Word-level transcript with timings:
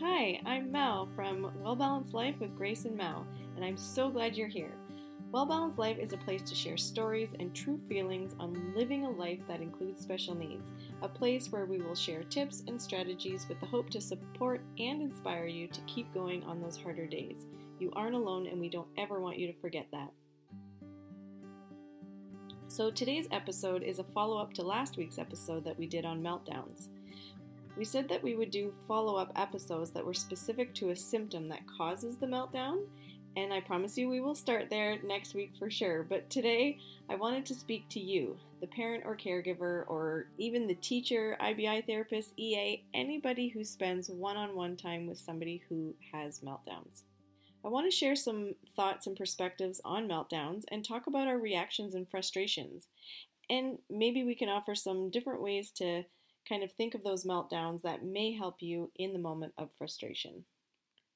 Hi, 0.00 0.40
I'm 0.46 0.70
Mel 0.70 1.08
from 1.16 1.50
Well 1.60 1.74
Balanced 1.74 2.14
Life 2.14 2.36
with 2.38 2.56
Grace 2.56 2.84
and 2.84 2.96
Mel, 2.96 3.26
and 3.56 3.64
I'm 3.64 3.76
so 3.76 4.10
glad 4.10 4.36
you're 4.36 4.46
here. 4.46 4.70
Well 5.32 5.44
Balanced 5.44 5.76
Life 5.76 5.98
is 5.98 6.12
a 6.12 6.18
place 6.18 6.42
to 6.42 6.54
share 6.54 6.76
stories 6.76 7.30
and 7.40 7.52
true 7.52 7.80
feelings 7.88 8.36
on 8.38 8.74
living 8.76 9.04
a 9.04 9.10
life 9.10 9.40
that 9.48 9.60
includes 9.60 10.00
special 10.00 10.36
needs, 10.36 10.70
a 11.02 11.08
place 11.08 11.50
where 11.50 11.66
we 11.66 11.78
will 11.78 11.96
share 11.96 12.22
tips 12.22 12.62
and 12.68 12.80
strategies 12.80 13.48
with 13.48 13.58
the 13.58 13.66
hope 13.66 13.90
to 13.90 14.00
support 14.00 14.60
and 14.78 15.02
inspire 15.02 15.46
you 15.46 15.66
to 15.66 15.80
keep 15.88 16.14
going 16.14 16.44
on 16.44 16.62
those 16.62 16.76
harder 16.76 17.08
days. 17.08 17.46
You 17.80 17.90
aren't 17.96 18.14
alone, 18.14 18.46
and 18.46 18.60
we 18.60 18.68
don't 18.68 18.86
ever 18.96 19.18
want 19.18 19.36
you 19.36 19.48
to 19.48 19.60
forget 19.60 19.86
that. 19.90 20.12
So, 22.68 22.92
today's 22.92 23.26
episode 23.32 23.82
is 23.82 23.98
a 23.98 24.04
follow 24.04 24.38
up 24.38 24.52
to 24.54 24.62
last 24.62 24.96
week's 24.96 25.18
episode 25.18 25.64
that 25.64 25.76
we 25.76 25.88
did 25.88 26.04
on 26.04 26.22
meltdowns. 26.22 26.86
We 27.78 27.84
said 27.84 28.08
that 28.08 28.24
we 28.24 28.34
would 28.34 28.50
do 28.50 28.74
follow 28.88 29.14
up 29.14 29.30
episodes 29.36 29.92
that 29.92 30.04
were 30.04 30.12
specific 30.12 30.74
to 30.74 30.90
a 30.90 30.96
symptom 30.96 31.48
that 31.50 31.64
causes 31.68 32.16
the 32.16 32.26
meltdown, 32.26 32.80
and 33.36 33.52
I 33.52 33.60
promise 33.60 33.96
you 33.96 34.08
we 34.08 34.20
will 34.20 34.34
start 34.34 34.68
there 34.68 34.98
next 35.04 35.32
week 35.32 35.52
for 35.56 35.70
sure. 35.70 36.02
But 36.02 36.28
today, 36.28 36.78
I 37.08 37.14
wanted 37.14 37.46
to 37.46 37.54
speak 37.54 37.88
to 37.90 38.00
you, 38.00 38.36
the 38.60 38.66
parent 38.66 39.04
or 39.06 39.16
caregiver, 39.16 39.84
or 39.86 40.26
even 40.38 40.66
the 40.66 40.74
teacher, 40.74 41.36
IBI 41.40 41.86
therapist, 41.86 42.32
EA, 42.36 42.82
anybody 42.94 43.46
who 43.46 43.62
spends 43.62 44.10
one 44.10 44.36
on 44.36 44.56
one 44.56 44.76
time 44.76 45.06
with 45.06 45.18
somebody 45.18 45.62
who 45.68 45.94
has 46.12 46.40
meltdowns. 46.40 47.04
I 47.64 47.68
want 47.68 47.88
to 47.88 47.96
share 47.96 48.16
some 48.16 48.56
thoughts 48.74 49.06
and 49.06 49.16
perspectives 49.16 49.80
on 49.84 50.08
meltdowns 50.08 50.64
and 50.72 50.84
talk 50.84 51.06
about 51.06 51.28
our 51.28 51.38
reactions 51.38 51.94
and 51.94 52.10
frustrations. 52.10 52.88
And 53.48 53.78
maybe 53.88 54.24
we 54.24 54.34
can 54.34 54.48
offer 54.48 54.74
some 54.74 55.10
different 55.10 55.42
ways 55.42 55.70
to 55.76 56.02
kind 56.48 56.62
of 56.62 56.72
think 56.72 56.94
of 56.94 57.04
those 57.04 57.24
meltdowns 57.24 57.82
that 57.82 58.04
may 58.04 58.32
help 58.32 58.56
you 58.60 58.90
in 58.96 59.12
the 59.12 59.18
moment 59.18 59.52
of 59.58 59.70
frustration. 59.76 60.44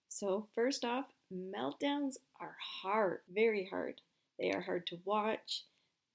So, 0.09 0.49
first 0.55 0.85
off, 0.85 1.07
meltdowns 1.33 2.17
are 2.41 2.57
hard, 2.83 3.21
very 3.33 3.67
hard. 3.71 4.01
They 4.39 4.53
are 4.53 4.61
hard 4.61 4.87
to 4.89 4.99
watch, 5.05 5.65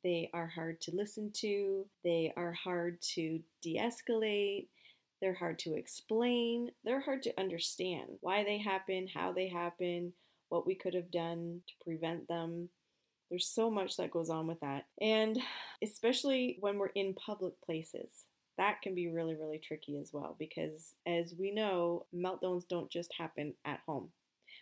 they 0.03 0.29
are 0.33 0.47
hard 0.47 0.79
to 0.81 0.95
listen 0.95 1.31
to, 1.37 1.85
they 2.03 2.31
are 2.37 2.53
hard 2.53 3.01
to 3.13 3.39
de 3.61 3.79
escalate, 3.79 4.67
they're 5.21 5.33
hard 5.33 5.57
to 5.59 5.75
explain, 5.75 6.71
they're 6.83 7.01
hard 7.01 7.23
to 7.23 7.39
understand 7.39 8.09
why 8.21 8.43
they 8.43 8.59
happen, 8.59 9.07
how 9.13 9.31
they 9.31 9.47
happen, 9.47 10.13
what 10.49 10.67
we 10.67 10.75
could 10.75 10.93
have 10.93 11.11
done 11.11 11.61
to 11.67 11.73
prevent 11.83 12.27
them. 12.27 12.69
There's 13.29 13.47
so 13.47 13.69
much 13.69 13.97
that 13.97 14.11
goes 14.11 14.29
on 14.29 14.47
with 14.47 14.59
that. 14.61 14.85
And 15.01 15.39
especially 15.83 16.57
when 16.59 16.77
we're 16.77 16.87
in 16.87 17.13
public 17.13 17.59
places 17.65 18.25
that 18.57 18.81
can 18.81 18.95
be 18.95 19.07
really, 19.07 19.35
really 19.35 19.59
tricky 19.59 19.97
as 19.99 20.11
well 20.13 20.35
because, 20.39 20.95
as 21.05 21.33
we 21.37 21.51
know, 21.51 22.05
meltdowns 22.13 22.67
don't 22.67 22.89
just 22.89 23.13
happen 23.17 23.53
at 23.65 23.79
home. 23.85 24.09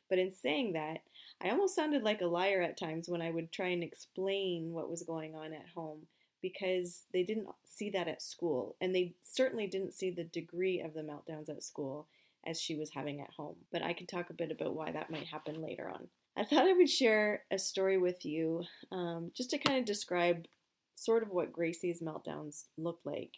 But 0.09 0.19
in 0.19 0.31
saying 0.31 0.73
that, 0.73 0.99
I 1.41 1.49
almost 1.49 1.75
sounded 1.75 2.03
like 2.03 2.21
a 2.21 2.27
liar 2.27 2.61
at 2.61 2.77
times 2.77 3.09
when 3.09 3.21
I 3.21 3.31
would 3.31 3.51
try 3.51 3.67
and 3.67 3.83
explain 3.83 4.71
what 4.71 4.89
was 4.89 5.03
going 5.03 5.35
on 5.35 5.53
at 5.53 5.66
home 5.73 6.07
because 6.41 7.05
they 7.11 7.23
didn't 7.23 7.47
see 7.66 7.89
that 7.91 8.07
at 8.07 8.21
school. 8.21 8.75
And 8.79 8.93
they 8.93 9.16
certainly 9.23 9.67
didn't 9.67 9.93
see 9.93 10.11
the 10.11 10.25
degree 10.25 10.81
of 10.81 10.93
the 10.93 11.01
meltdowns 11.01 11.49
at 11.49 11.63
school 11.63 12.07
as 12.45 12.61
she 12.61 12.75
was 12.75 12.91
having 12.91 13.21
at 13.21 13.31
home. 13.35 13.55
But 13.71 13.81
I 13.81 13.93
can 13.93 14.05
talk 14.05 14.29
a 14.29 14.35
bit 14.35 14.51
about 14.51 14.75
why 14.75 14.91
that 14.91 15.09
might 15.09 15.27
happen 15.27 15.61
later 15.61 15.89
on. 15.89 16.07
I 16.38 16.43
thought 16.43 16.67
I 16.67 16.73
would 16.73 16.89
share 16.89 17.43
a 17.49 17.57
story 17.57 17.97
with 17.97 18.25
you 18.25 18.66
um, 18.91 19.31
just 19.33 19.49
to 19.51 19.57
kind 19.57 19.79
of 19.79 19.85
describe 19.85 20.45
sort 20.93 21.23
of 21.23 21.29
what 21.29 21.53
Gracie's 21.53 22.01
meltdowns 22.01 22.66
look 22.77 22.99
like 23.05 23.31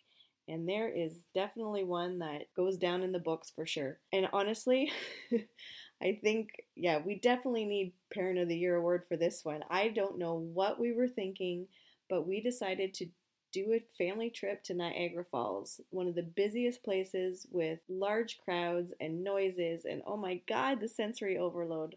and 0.48 0.68
there 0.68 0.90
is 0.90 1.26
definitely 1.34 1.84
one 1.84 2.20
that 2.20 2.54
goes 2.56 2.78
down 2.78 3.04
in 3.04 3.12
the 3.12 3.20
books 3.20 3.52
for 3.56 3.66
sure. 3.66 4.00
And 4.14 4.28
honestly, 4.34 4.92
I 6.02 6.20
think, 6.24 6.50
yeah, 6.76 7.00
we 7.04 7.16
definitely 7.16 7.66
need 7.66 7.94
Parent 8.14 8.40
of 8.40 8.48
the 8.48 8.58
Year 8.58 8.76
award 8.76 9.04
for 9.08 9.18
this 9.18 9.44
one. 9.44 9.64
I 9.70 9.90
don't 9.90 10.18
know 10.20 10.36
what 10.36 10.80
we 10.80 10.94
were 10.94 11.08
thinking, 11.08 11.68
but 12.10 12.28
we 12.28 12.42
decided 12.42 12.94
to 12.96 13.08
do 13.52 13.74
a 13.74 13.84
family 13.98 14.30
trip 14.30 14.64
to 14.64 14.74
Niagara 14.74 15.26
Falls, 15.32 15.82
one 15.90 16.08
of 16.08 16.16
the 16.16 16.24
busiest 16.24 16.84
places 16.84 17.48
with 17.52 17.80
large 17.90 18.38
crowds 18.44 18.94
and 19.00 19.24
noises, 19.24 19.86
and 19.86 20.02
oh 20.06 20.18
my 20.18 20.42
god, 20.48 20.80
the 20.80 20.88
sensory 20.88 21.38
overload. 21.38 21.96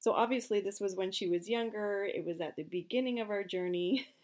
So, 0.00 0.12
obviously, 0.12 0.60
this 0.60 0.80
was 0.80 0.94
when 0.96 1.10
she 1.12 1.28
was 1.28 1.48
younger, 1.48 2.04
it 2.04 2.24
was 2.24 2.40
at 2.40 2.56
the 2.56 2.62
beginning 2.64 3.20
of 3.20 3.30
our 3.30 3.44
journey. 3.44 4.06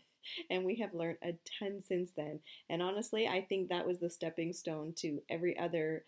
and 0.50 0.64
we 0.64 0.76
have 0.76 0.94
learned 0.94 1.18
a 1.22 1.34
ton 1.58 1.80
since 1.86 2.10
then. 2.16 2.40
And 2.68 2.82
honestly, 2.82 3.26
I 3.28 3.42
think 3.42 3.68
that 3.68 3.86
was 3.86 4.00
the 4.00 4.10
stepping 4.10 4.52
stone 4.52 4.92
to 4.98 5.22
every 5.30 5.58
other 5.58 6.04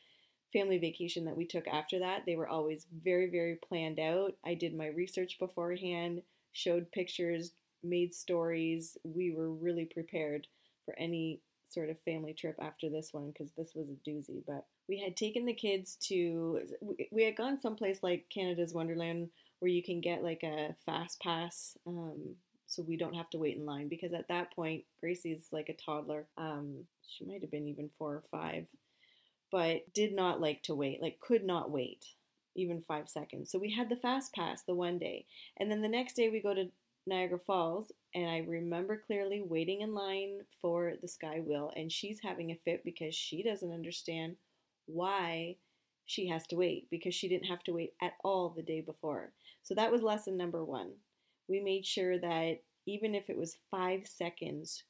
family 0.52 0.78
vacation 0.78 1.24
that 1.24 1.36
we 1.36 1.46
took 1.46 1.66
after 1.66 1.98
that. 1.98 2.22
They 2.24 2.36
were 2.36 2.48
always 2.48 2.86
very, 3.02 3.28
very 3.28 3.56
planned 3.56 3.98
out. 3.98 4.34
I 4.44 4.54
did 4.54 4.74
my 4.74 4.86
research 4.86 5.38
beforehand, 5.38 6.22
showed 6.52 6.90
pictures, 6.92 7.52
made 7.82 8.14
stories. 8.14 8.96
We 9.04 9.32
were 9.32 9.50
really 9.50 9.84
prepared 9.84 10.46
for 10.84 10.98
any 10.98 11.40
sort 11.68 11.90
of 11.90 12.00
family 12.02 12.32
trip 12.32 12.56
after 12.60 12.88
this 12.88 13.12
one 13.12 13.32
because 13.32 13.52
this 13.52 13.74
was 13.74 13.88
a 13.88 14.08
doozy. 14.08 14.42
But 14.46 14.64
we 14.88 15.00
had 15.00 15.16
taken 15.16 15.44
the 15.44 15.54
kids 15.54 15.96
to, 16.08 16.60
we 17.10 17.24
had 17.24 17.36
gone 17.36 17.60
someplace 17.60 18.02
like 18.02 18.26
Canada's 18.32 18.72
Wonderland 18.72 19.30
where 19.58 19.70
you 19.70 19.82
can 19.82 20.00
get 20.00 20.22
like 20.22 20.42
a 20.44 20.74
fast 20.86 21.20
pass 21.20 21.76
um, 21.86 22.36
so 22.74 22.82
we 22.82 22.96
don't 22.96 23.14
have 23.14 23.30
to 23.30 23.38
wait 23.38 23.56
in 23.56 23.66
line 23.66 23.88
because 23.88 24.12
at 24.12 24.28
that 24.28 24.54
point 24.54 24.84
Gracie's 25.00 25.48
like 25.52 25.68
a 25.68 25.74
toddler. 25.74 26.26
Um, 26.36 26.84
she 27.06 27.24
might 27.24 27.42
have 27.42 27.50
been 27.50 27.68
even 27.68 27.90
four 27.98 28.14
or 28.14 28.24
five, 28.30 28.66
but 29.52 29.92
did 29.92 30.14
not 30.14 30.40
like 30.40 30.62
to 30.64 30.74
wait, 30.74 31.00
like 31.00 31.20
could 31.20 31.44
not 31.44 31.70
wait 31.70 32.04
even 32.56 32.84
five 32.86 33.08
seconds. 33.08 33.50
So 33.50 33.58
we 33.58 33.72
had 33.72 33.88
the 33.88 33.96
fast 33.96 34.32
pass 34.34 34.62
the 34.62 34.74
one 34.74 34.98
day, 34.98 35.26
and 35.58 35.70
then 35.70 35.82
the 35.82 35.88
next 35.88 36.14
day 36.14 36.28
we 36.28 36.40
go 36.40 36.54
to 36.54 36.70
Niagara 37.06 37.38
Falls, 37.38 37.92
and 38.14 38.28
I 38.28 38.38
remember 38.38 39.02
clearly 39.06 39.42
waiting 39.42 39.82
in 39.82 39.94
line 39.94 40.40
for 40.62 40.94
the 41.00 41.08
Sky 41.08 41.40
Wheel, 41.40 41.72
and 41.76 41.92
she's 41.92 42.20
having 42.22 42.50
a 42.50 42.58
fit 42.64 42.82
because 42.84 43.14
she 43.14 43.42
doesn't 43.42 43.72
understand 43.72 44.36
why 44.86 45.56
she 46.06 46.28
has 46.28 46.46
to 46.48 46.56
wait 46.56 46.88
because 46.90 47.14
she 47.14 47.28
didn't 47.28 47.48
have 47.48 47.62
to 47.64 47.72
wait 47.72 47.92
at 48.02 48.12
all 48.22 48.50
the 48.50 48.62
day 48.62 48.80
before. 48.80 49.32
So 49.62 49.74
that 49.74 49.90
was 49.90 50.02
lesson 50.02 50.36
number 50.36 50.64
one 50.64 50.92
we 51.48 51.60
made 51.60 51.86
sure 51.86 52.18
that 52.18 52.58
even 52.86 53.14
if 53.14 53.30
it 53.30 53.36
was 53.36 53.56
five 53.70 54.06
seconds, 54.06 54.84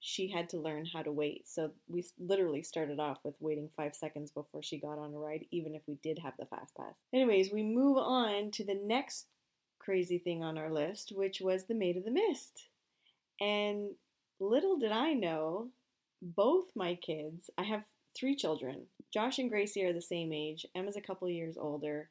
she 0.00 0.28
had 0.28 0.48
to 0.50 0.60
learn 0.60 0.86
how 0.86 1.02
to 1.02 1.12
wait. 1.12 1.48
So 1.48 1.72
we 1.88 2.04
literally 2.18 2.62
started 2.62 3.00
off 3.00 3.18
with 3.24 3.34
waiting 3.40 3.70
five 3.76 3.94
seconds 3.94 4.30
before 4.30 4.62
she 4.62 4.78
got 4.78 4.98
on 4.98 5.14
a 5.14 5.18
ride, 5.18 5.46
even 5.50 5.74
if 5.74 5.82
we 5.86 5.98
did 6.02 6.18
have 6.18 6.34
the 6.38 6.46
fast 6.46 6.76
pass. 6.76 6.94
Anyways, 7.12 7.52
we 7.52 7.62
move 7.62 7.96
on 7.96 8.50
to 8.52 8.64
the 8.64 8.78
next 8.84 9.26
crazy 9.78 10.18
thing 10.18 10.42
on 10.42 10.58
our 10.58 10.70
list, 10.72 11.12
which 11.14 11.40
was 11.40 11.64
the 11.64 11.74
Maid 11.74 11.96
of 11.96 12.04
the 12.04 12.10
Mist. 12.10 12.68
And 13.40 13.90
little 14.40 14.78
did 14.78 14.92
I 14.92 15.12
know, 15.12 15.68
both 16.22 16.66
my 16.74 16.94
kids, 16.94 17.50
I 17.58 17.64
have 17.64 17.84
three 18.16 18.34
children. 18.34 18.86
Josh 19.12 19.38
and 19.38 19.50
Gracie 19.50 19.84
are 19.84 19.92
the 19.92 20.02
same 20.02 20.32
age. 20.32 20.66
Emma's 20.74 20.96
a 20.96 21.00
couple 21.00 21.28
years 21.28 21.56
older 21.56 22.10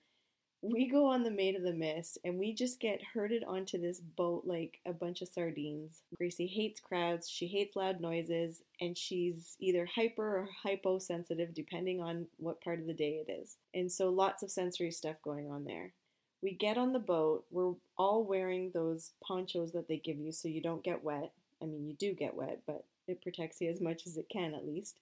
we 0.72 0.88
go 0.88 1.06
on 1.06 1.24
the 1.24 1.32
Maid 1.32 1.56
of 1.56 1.64
the 1.64 1.74
Mist 1.74 2.18
and 2.24 2.40
we 2.40 2.54
just 2.54 2.80
get 2.80 3.02
herded 3.14 3.44
onto 3.44 3.80
this 3.80 4.00
boat 4.00 4.44
like 4.46 4.80
a 4.86 4.94
bunch 4.94 5.22
of 5.22 5.28
sardines. 5.28 6.02
Gracie 6.18 6.48
hates 6.48 6.80
crowds, 6.80 7.30
she 7.30 7.46
hates 7.46 7.76
loud 7.76 8.02
noises, 8.02 8.64
and 8.82 8.98
she's 8.98 9.56
either 9.60 9.86
hyper 9.86 10.40
or 10.40 10.50
hyposensitive 10.64 11.54
depending 11.54 12.02
on 12.02 12.26
what 12.38 12.62
part 12.62 12.80
of 12.80 12.88
the 12.88 12.94
day 12.94 13.24
it 13.26 13.32
is. 13.32 13.58
And 13.74 13.92
so 13.92 14.10
lots 14.10 14.42
of 14.42 14.52
sensory 14.52 14.92
stuff 14.92 15.18
going 15.24 15.52
on 15.52 15.66
there. 15.66 15.94
We 16.42 16.54
get 16.54 16.78
on 16.78 16.94
the 16.94 17.00
boat, 17.00 17.46
we're 17.52 17.74
all 17.98 18.24
wearing 18.24 18.72
those 18.72 19.12
ponchos 19.24 19.72
that 19.74 19.88
they 19.88 19.98
give 19.98 20.18
you 20.18 20.32
so 20.32 20.48
you 20.48 20.62
don't 20.62 20.84
get 20.84 21.04
wet. 21.04 21.32
I 21.62 21.66
mean, 21.66 21.88
you 21.88 21.94
do 21.94 22.14
get 22.14 22.36
wet, 22.36 22.62
but 22.66 22.86
it 23.08 23.22
protects 23.22 23.62
you 23.62 23.70
as 23.70 23.82
much 23.82 24.08
as 24.08 24.18
it 24.18 24.30
can 24.30 24.54
at 24.54 24.68
least. 24.68 24.98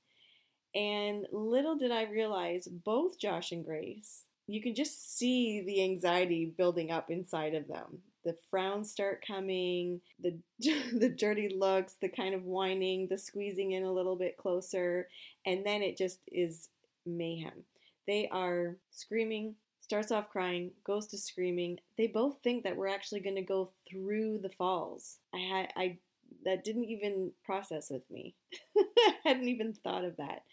And 0.75 1.25
little 1.31 1.75
did 1.75 1.91
I 1.91 2.03
realize 2.03 2.67
both 2.67 3.19
Josh 3.19 3.51
and 3.51 3.63
Grace 3.63 4.23
you 4.47 4.61
can 4.61 4.75
just 4.75 5.17
see 5.17 5.61
the 5.61 5.83
anxiety 5.83 6.53
building 6.57 6.91
up 6.91 7.09
inside 7.09 7.55
of 7.55 7.67
them. 7.67 7.99
The 8.25 8.35
frowns 8.49 8.91
start 8.91 9.23
coming, 9.25 10.01
the 10.19 10.37
the 10.59 11.09
dirty 11.09 11.49
looks, 11.55 11.95
the 12.01 12.09
kind 12.09 12.33
of 12.33 12.43
whining, 12.43 13.07
the 13.09 13.17
squeezing 13.17 13.71
in 13.71 13.83
a 13.83 13.91
little 13.91 14.15
bit 14.15 14.37
closer, 14.37 15.07
and 15.45 15.65
then 15.65 15.81
it 15.81 15.97
just 15.97 16.19
is 16.31 16.69
mayhem. 17.05 17.63
They 18.07 18.27
are 18.31 18.77
screaming, 18.91 19.55
starts 19.81 20.11
off 20.11 20.29
crying, 20.29 20.71
goes 20.85 21.07
to 21.07 21.17
screaming. 21.17 21.79
They 21.97 22.07
both 22.07 22.37
think 22.43 22.63
that 22.63 22.75
we're 22.75 22.87
actually 22.87 23.21
going 23.21 23.35
to 23.35 23.41
go 23.41 23.71
through 23.89 24.39
the 24.39 24.49
falls. 24.49 25.19
I 25.33 25.39
had 25.39 25.73
I 25.75 25.97
that 26.45 26.63
didn't 26.63 26.85
even 26.85 27.31
process 27.45 27.89
with 27.89 28.09
me. 28.09 28.35
I 28.77 29.13
hadn't 29.23 29.47
even 29.47 29.73
thought 29.73 30.05
of 30.05 30.17
that. 30.17 30.43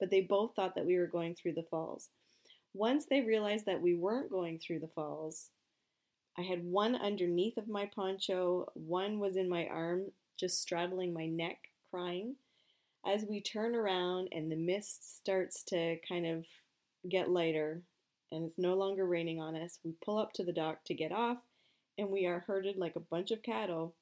But 0.00 0.10
they 0.10 0.20
both 0.20 0.54
thought 0.54 0.74
that 0.76 0.86
we 0.86 0.96
were 0.96 1.06
going 1.06 1.34
through 1.34 1.54
the 1.54 1.66
falls. 1.70 2.08
Once 2.74 3.06
they 3.06 3.20
realized 3.20 3.66
that 3.66 3.80
we 3.80 3.94
weren't 3.94 4.30
going 4.30 4.58
through 4.58 4.78
the 4.78 4.88
falls, 4.88 5.50
I 6.38 6.42
had 6.42 6.64
one 6.64 6.94
underneath 6.94 7.56
of 7.56 7.68
my 7.68 7.86
poncho, 7.86 8.66
one 8.74 9.18
was 9.18 9.36
in 9.36 9.48
my 9.48 9.66
arm, 9.66 10.12
just 10.38 10.60
straddling 10.62 11.12
my 11.12 11.26
neck, 11.26 11.58
crying. 11.90 12.36
As 13.04 13.24
we 13.24 13.40
turn 13.40 13.74
around 13.74 14.28
and 14.32 14.50
the 14.50 14.56
mist 14.56 15.16
starts 15.16 15.64
to 15.64 15.96
kind 16.08 16.26
of 16.26 16.44
get 17.08 17.30
lighter, 17.30 17.82
and 18.30 18.44
it's 18.44 18.58
no 18.58 18.74
longer 18.74 19.06
raining 19.06 19.40
on 19.40 19.56
us. 19.56 19.78
We 19.84 19.94
pull 20.04 20.18
up 20.18 20.32
to 20.34 20.44
the 20.44 20.52
dock 20.52 20.84
to 20.84 20.94
get 20.94 21.12
off, 21.12 21.38
and 21.96 22.10
we 22.10 22.26
are 22.26 22.44
herded 22.46 22.76
like 22.76 22.96
a 22.96 23.00
bunch 23.00 23.30
of 23.30 23.42
cattle 23.42 23.94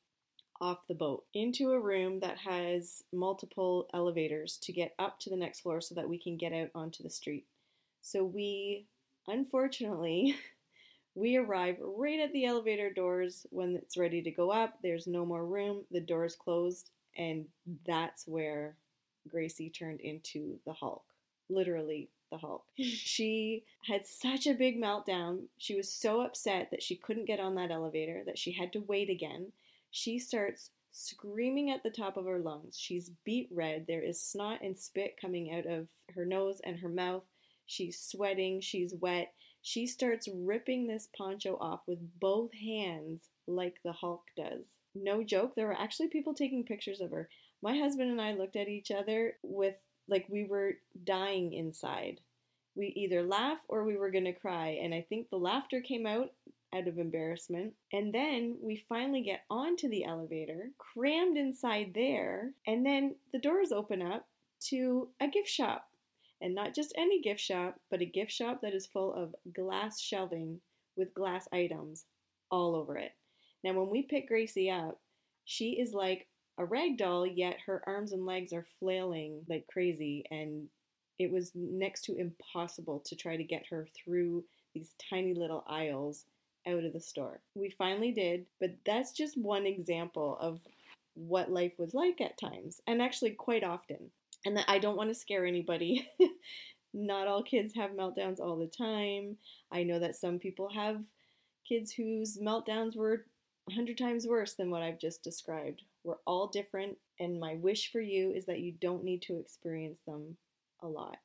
off 0.61 0.87
the 0.89 0.95
boat 0.95 1.25
into 1.35 1.73
a 1.73 1.81
room 1.81 2.21
that 2.21 2.39
has 2.39 3.03
multiple 3.13 3.89
elevators 3.93 4.59
to 4.63 4.73
get 4.73 4.95
up 4.99 5.19
to 5.21 5.31
the 5.31 5.37
next 5.37 5.61
floor 5.61 5.81
so 5.81 5.95
that 5.95 6.09
we 6.09 6.19
can 6.19 6.37
get 6.37 6.53
out 6.53 6.71
onto 6.75 7.03
the 7.03 7.11
street. 7.11 7.47
So 8.07 8.23
we, 8.23 8.87
unfortunately, 9.27 10.37
we 11.17 11.37
arrive 11.39 11.77
right 11.81 12.21
at 12.21 12.33
the 12.33 12.45
elevator 12.45 12.89
doors 12.89 13.49
when 13.51 13.75
it's 13.75 13.97
ready 13.97 14.23
to 14.23 14.31
go 14.31 14.53
up. 14.53 14.79
There's 14.81 15.09
no 15.09 15.27
more 15.27 15.45
room, 15.45 15.83
the 15.91 15.99
door's 15.99 16.37
closed, 16.37 16.91
and 17.19 17.47
that's 17.85 18.25
where 18.29 18.77
Gracie 19.29 19.71
turned 19.71 20.01
into 20.03 20.61
the 20.65 20.73
Hulk. 20.73 21.03
Literally, 21.49 22.09
the 22.31 22.39
Hulk. 22.39 22.63
she 22.79 23.65
had 23.85 24.07
such 24.07 24.47
a 24.47 24.55
big 24.55 24.81
meltdown. 24.81 25.41
She 25.59 25.75
was 25.75 25.91
so 25.91 26.21
upset 26.21 26.71
that 26.71 26.85
she 26.85 26.95
couldn't 26.95 27.27
get 27.27 27.41
on 27.41 27.57
that 27.57 27.73
elevator, 27.73 28.23
that 28.25 28.39
she 28.39 28.53
had 28.53 28.73
to 28.75 28.85
wait 28.87 29.11
again. 29.11 29.51
She 29.91 30.21
starts 30.21 30.71
screaming 30.93 31.73
at 31.73 31.83
the 31.83 31.91
top 31.91 32.17
of 32.17 32.27
her 32.27 32.39
lungs. 32.39 32.79
She's 32.79 33.11
beet 33.25 33.49
red. 33.51 33.87
There 33.89 34.01
is 34.01 34.21
snot 34.21 34.61
and 34.63 34.79
spit 34.79 35.21
coming 35.21 35.53
out 35.53 35.67
of 35.67 35.89
her 36.15 36.25
nose 36.25 36.61
and 36.63 36.79
her 36.79 36.89
mouth. 36.89 37.25
She's 37.67 37.99
sweating. 38.01 38.61
She's 38.61 38.95
wet. 38.95 39.33
She 39.63 39.87
starts 39.87 40.29
ripping 40.33 40.87
this 40.87 41.09
poncho 41.17 41.57
off 41.61 41.81
with 41.87 41.99
both 42.21 42.53
hands 42.55 43.29
like 43.47 43.77
the 43.85 43.93
Hulk 43.93 44.23
does. 44.37 44.67
No 44.95 45.25
joke, 45.25 45.55
there 45.55 45.67
were 45.67 45.79
actually 45.79 46.09
people 46.09 46.35
taking 46.35 46.65
pictures 46.65 47.01
of 47.01 47.11
her. 47.11 47.29
My 47.63 47.77
husband 47.77 48.11
and 48.11 48.21
I 48.21 48.35
looked 48.35 48.57
at 48.57 48.69
each 48.69 48.91
other 48.91 49.35
with 49.43 49.75
like 50.09 50.27
we 50.29 50.45
were 50.45 50.75
dying 51.05 51.53
inside. 51.53 52.21
We 52.77 52.89
either 52.89 53.23
laugh 53.23 53.59
or 53.69 53.85
we 53.85 53.97
were 53.97 54.11
going 54.11 54.25
to 54.25 54.33
cry. 54.33 54.79
And 54.83 54.95
I 54.95 55.05
think 55.09 55.31
the 55.31 55.37
laughter 55.37 55.81
came 55.81 56.07
out 56.07 56.31
out 56.75 56.89
of 56.89 56.99
embarrassment. 56.99 57.73
And 57.93 58.13
then 58.13 58.59
we 58.61 58.85
finally 58.89 59.23
get 59.23 59.45
onto 59.51 59.89
the 59.89 60.05
elevator, 60.05 60.71
crammed 60.79 61.37
inside 61.37 61.93
there, 61.95 62.53
and 62.67 62.85
then 62.85 63.17
the 63.33 63.39
doors 63.39 63.73
open 63.73 64.03
up 64.03 64.27
to 64.69 65.09
a 65.21 65.29
gift 65.29 65.49
shop. 65.49 65.89
And 66.41 66.55
not 66.55 66.75
just 66.75 66.93
any 66.97 67.21
gift 67.21 67.41
shop, 67.41 67.81
but 67.91 68.03
a 68.03 68.07
gift 68.07 68.31
shop 68.31 68.61
that 68.63 68.75
is 68.75 68.87
full 68.87 69.15
of 69.15 69.35
glass 69.55 70.01
shelving 70.01 70.61
with 70.97 71.15
glass 71.15 71.49
items 71.53 72.05
all 72.51 72.75
over 72.75 72.97
it. 72.97 73.13
Now, 73.65 73.73
when 73.73 73.91
we 73.91 74.03
pick 74.03 74.29
Gracie 74.29 74.71
up, 74.71 75.01
she 75.45 75.73
is 75.73 75.93
like 75.93 76.27
a 76.59 76.65
rag 76.65 76.99
doll, 76.99 77.27
yet 77.27 77.59
her 77.67 77.83
arms 77.87 78.13
and 78.13 78.27
legs 78.27 78.53
are 78.53 78.67
flailing 78.79 79.45
like 79.49 79.67
crazy, 79.67 80.25
and 80.31 80.69
it 81.19 81.31
was 81.31 81.53
next 81.55 82.03
to 82.03 82.17
impossible 82.17 83.01
to 83.07 83.17
try 83.17 83.37
to 83.37 83.45
get 83.45 83.67
her 83.71 83.89
through 83.95 84.45
these 84.75 84.95
tiny 85.11 85.35
little 85.35 85.65
aisles 85.67 86.25
out 86.67 86.85
of 86.85 86.93
the 86.93 87.01
store. 87.01 87.41
We 87.55 87.71
finally 87.71 88.13
did, 88.13 88.47
but 88.61 88.71
that's 88.85 89.13
just 89.13 89.39
one 89.39 89.67
example 89.67 90.37
of 90.41 90.61
what 91.15 91.51
life 91.51 91.73
was 91.79 91.95
like 91.95 92.21
at 92.21 92.39
times, 92.39 92.81
and 92.87 93.01
actually 93.01 93.31
quite 93.31 93.65
often. 93.65 94.11
And 94.47 94.57
that 94.57 94.65
I 94.69 94.79
don't 94.79 94.97
want 94.97 95.11
to 95.11 95.15
scare 95.15 95.45
anybody. 95.45 96.09
Not 96.95 97.27
all 97.27 97.43
kids 97.43 97.75
have 97.75 97.91
meltdowns 97.91 98.41
all 98.41 98.57
the 98.57 98.69
time. 98.69 99.37
I 99.73 99.83
know 99.83 99.99
that 99.99 100.15
some 100.15 100.39
people 100.39 100.71
have 100.73 101.03
kids 101.69 101.93
whose 101.93 102.39
meltdowns 102.39 102.97
were 102.97 103.27
a 103.69 103.75
hundred 103.75 103.99
times 103.99 104.27
worse 104.27 104.55
than 104.55 104.71
what 104.71 104.83
I've 104.83 105.01
just 105.01 105.25
described. 105.25 105.83
We're 106.05 106.19
all 106.27 106.47
different, 106.47 106.97
and 107.19 107.41
my 107.41 107.55
wish 107.57 107.91
for 107.91 108.01
you 108.01 108.31
is 108.31 108.47
that 108.47 108.61
you 108.61 108.73
don't 108.81 109.03
need 109.03 109.23
to 109.23 109.37
experience 109.37 109.99
them 110.07 110.37
a 110.81 110.87
lot. 110.87 111.19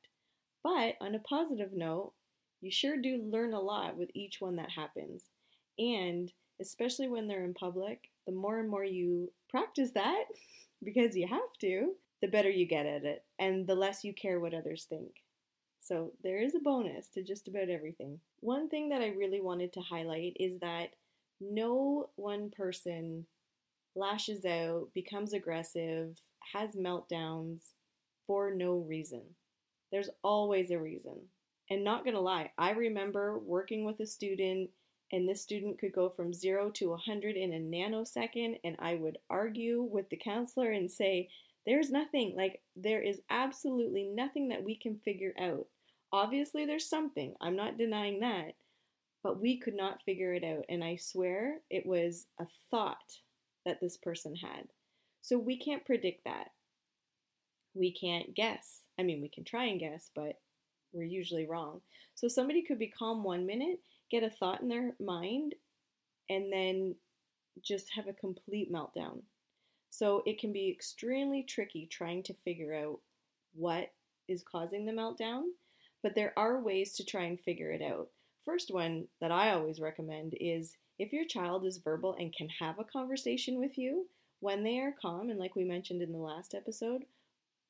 But 0.64 0.96
on 1.00 1.14
a 1.14 1.20
positive 1.20 1.72
note, 1.72 2.12
you 2.60 2.72
sure 2.72 3.00
do 3.00 3.22
learn 3.22 3.54
a 3.54 3.60
lot 3.60 3.96
with 3.96 4.10
each 4.14 4.40
one 4.40 4.56
that 4.56 4.70
happens. 4.70 5.22
And 5.78 6.32
especially 6.60 7.08
when 7.08 7.28
they're 7.28 7.44
in 7.44 7.54
public, 7.54 8.10
the 8.26 8.32
more 8.32 8.58
and 8.58 8.68
more 8.68 8.84
you 8.84 9.30
practice 9.48 9.90
that, 9.94 10.24
because 10.84 11.16
you 11.16 11.28
have 11.28 11.40
to, 11.60 11.92
the 12.22 12.28
better 12.28 12.48
you 12.48 12.66
get 12.66 12.86
at 12.86 13.04
it, 13.04 13.24
and 13.38 13.66
the 13.66 13.74
less 13.74 14.04
you 14.04 14.14
care 14.14 14.40
what 14.40 14.54
others 14.54 14.86
think. 14.88 15.10
So 15.80 16.12
there 16.22 16.40
is 16.40 16.54
a 16.54 16.60
bonus 16.60 17.08
to 17.08 17.24
just 17.24 17.48
about 17.48 17.68
everything. 17.68 18.20
One 18.40 18.68
thing 18.68 18.88
that 18.90 19.02
I 19.02 19.08
really 19.08 19.40
wanted 19.40 19.72
to 19.72 19.80
highlight 19.80 20.36
is 20.38 20.60
that 20.60 20.90
no 21.40 22.10
one 22.14 22.50
person 22.56 23.26
lashes 23.96 24.44
out, 24.44 24.88
becomes 24.94 25.32
aggressive, 25.32 26.16
has 26.54 26.76
meltdowns 26.76 27.60
for 28.28 28.54
no 28.54 28.76
reason. 28.76 29.22
There's 29.90 30.10
always 30.22 30.70
a 30.70 30.78
reason. 30.78 31.18
And 31.68 31.82
not 31.82 32.04
gonna 32.04 32.20
lie, 32.20 32.52
I 32.56 32.70
remember 32.70 33.38
working 33.40 33.84
with 33.84 33.98
a 33.98 34.06
student, 34.06 34.70
and 35.10 35.28
this 35.28 35.42
student 35.42 35.78
could 35.78 35.92
go 35.92 36.08
from 36.08 36.32
zero 36.32 36.70
to 36.70 36.90
100 36.90 37.36
in 37.36 37.52
a 37.52 37.58
nanosecond, 37.58 38.60
and 38.62 38.76
I 38.78 38.94
would 38.94 39.18
argue 39.28 39.82
with 39.82 40.08
the 40.10 40.16
counselor 40.16 40.70
and 40.70 40.90
say, 40.90 41.28
There's 41.66 41.90
nothing, 41.90 42.34
like, 42.36 42.60
there 42.74 43.00
is 43.00 43.20
absolutely 43.30 44.04
nothing 44.04 44.48
that 44.48 44.64
we 44.64 44.76
can 44.76 44.98
figure 44.98 45.34
out. 45.38 45.66
Obviously, 46.12 46.66
there's 46.66 46.88
something, 46.88 47.34
I'm 47.40 47.56
not 47.56 47.78
denying 47.78 48.20
that, 48.20 48.54
but 49.22 49.40
we 49.40 49.58
could 49.58 49.74
not 49.76 50.02
figure 50.02 50.34
it 50.34 50.44
out. 50.44 50.64
And 50.68 50.82
I 50.82 50.96
swear 50.96 51.60
it 51.70 51.86
was 51.86 52.26
a 52.40 52.46
thought 52.70 52.96
that 53.64 53.80
this 53.80 53.96
person 53.96 54.34
had. 54.34 54.64
So 55.20 55.38
we 55.38 55.56
can't 55.56 55.84
predict 55.84 56.24
that. 56.24 56.48
We 57.74 57.92
can't 57.92 58.34
guess. 58.34 58.80
I 58.98 59.04
mean, 59.04 59.22
we 59.22 59.28
can 59.28 59.44
try 59.44 59.66
and 59.66 59.78
guess, 59.78 60.10
but 60.14 60.40
we're 60.92 61.04
usually 61.04 61.46
wrong. 61.46 61.80
So 62.14 62.28
somebody 62.28 62.62
could 62.62 62.78
be 62.78 62.88
calm 62.88 63.22
one 63.22 63.46
minute, 63.46 63.78
get 64.10 64.24
a 64.24 64.30
thought 64.30 64.60
in 64.60 64.68
their 64.68 64.94
mind, 65.00 65.54
and 66.28 66.52
then 66.52 66.96
just 67.62 67.86
have 67.94 68.08
a 68.08 68.12
complete 68.12 68.70
meltdown. 68.72 69.22
So 69.92 70.22
it 70.24 70.38
can 70.40 70.54
be 70.54 70.70
extremely 70.70 71.42
tricky 71.42 71.84
trying 71.84 72.22
to 72.22 72.34
figure 72.46 72.74
out 72.74 72.98
what 73.52 73.92
is 74.26 74.42
causing 74.42 74.86
the 74.86 74.92
meltdown, 74.92 75.42
but 76.02 76.14
there 76.14 76.32
are 76.34 76.62
ways 76.62 76.94
to 76.94 77.04
try 77.04 77.24
and 77.24 77.38
figure 77.38 77.70
it 77.70 77.82
out. 77.82 78.08
First 78.42 78.72
one 78.72 79.06
that 79.20 79.30
I 79.30 79.50
always 79.50 79.80
recommend 79.80 80.34
is 80.40 80.78
if 80.98 81.12
your 81.12 81.26
child 81.26 81.66
is 81.66 81.76
verbal 81.76 82.16
and 82.18 82.34
can 82.34 82.48
have 82.48 82.78
a 82.78 82.84
conversation 82.84 83.58
with 83.58 83.76
you 83.76 84.06
when 84.40 84.64
they 84.64 84.78
are 84.78 84.96
calm, 84.98 85.28
and 85.28 85.38
like 85.38 85.54
we 85.54 85.62
mentioned 85.62 86.00
in 86.00 86.10
the 86.10 86.18
last 86.18 86.54
episode, 86.54 87.04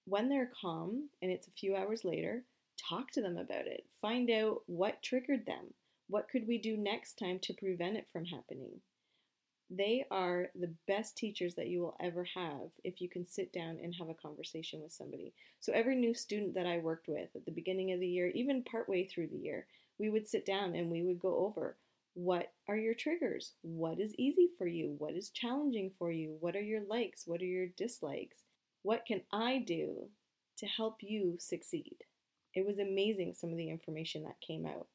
when 0.04 0.28
they're 0.28 0.52
calm 0.60 1.08
and 1.22 1.32
it's 1.32 1.48
a 1.48 1.58
few 1.58 1.74
hours 1.74 2.04
later, 2.04 2.44
talk 2.88 3.10
to 3.10 3.20
them 3.20 3.36
about 3.36 3.66
it. 3.66 3.84
Find 4.00 4.30
out 4.30 4.62
what 4.66 5.02
triggered 5.02 5.44
them. 5.44 5.74
What 6.08 6.28
could 6.28 6.46
we 6.46 6.58
do 6.58 6.76
next 6.76 7.18
time 7.18 7.40
to 7.40 7.52
prevent 7.52 7.96
it 7.96 8.06
from 8.12 8.26
happening? 8.26 8.80
They 9.74 10.04
are 10.10 10.50
the 10.54 10.74
best 10.86 11.16
teachers 11.16 11.54
that 11.54 11.68
you 11.68 11.80
will 11.80 11.96
ever 11.98 12.24
have 12.34 12.68
if 12.84 13.00
you 13.00 13.08
can 13.08 13.24
sit 13.24 13.54
down 13.54 13.78
and 13.82 13.94
have 13.94 14.10
a 14.10 14.14
conversation 14.14 14.82
with 14.82 14.92
somebody. 14.92 15.32
So, 15.60 15.72
every 15.72 15.96
new 15.96 16.12
student 16.12 16.54
that 16.54 16.66
I 16.66 16.78
worked 16.78 17.08
with 17.08 17.30
at 17.34 17.46
the 17.46 17.52
beginning 17.52 17.92
of 17.92 18.00
the 18.00 18.06
year, 18.06 18.28
even 18.28 18.64
partway 18.64 19.06
through 19.06 19.28
the 19.28 19.38
year, 19.38 19.66
we 19.98 20.10
would 20.10 20.28
sit 20.28 20.44
down 20.44 20.74
and 20.74 20.90
we 20.90 21.02
would 21.02 21.18
go 21.18 21.38
over 21.38 21.76
what 22.14 22.52
are 22.68 22.76
your 22.76 22.92
triggers? 22.92 23.54
What 23.62 23.98
is 23.98 24.14
easy 24.18 24.50
for 24.58 24.66
you? 24.66 24.94
What 24.98 25.14
is 25.14 25.30
challenging 25.30 25.92
for 25.98 26.12
you? 26.12 26.36
What 26.40 26.54
are 26.54 26.60
your 26.60 26.82
likes? 26.86 27.26
What 27.26 27.40
are 27.40 27.46
your 27.46 27.68
dislikes? 27.78 28.42
What 28.82 29.06
can 29.06 29.22
I 29.32 29.64
do 29.66 30.08
to 30.58 30.66
help 30.66 30.96
you 31.00 31.36
succeed? 31.38 31.96
It 32.54 32.66
was 32.66 32.78
amazing 32.78 33.32
some 33.32 33.50
of 33.50 33.56
the 33.56 33.70
information 33.70 34.24
that 34.24 34.46
came 34.46 34.66
out. 34.66 34.88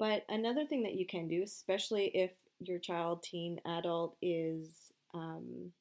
But 0.00 0.24
another 0.28 0.66
thing 0.66 0.82
that 0.82 0.96
you 0.96 1.06
can 1.06 1.28
do, 1.28 1.42
especially 1.44 2.06
if 2.14 2.32
your 2.60 2.78
child, 2.78 3.22
teen, 3.22 3.60
adult 3.66 4.16
is 4.22 4.92
um, 5.14 5.72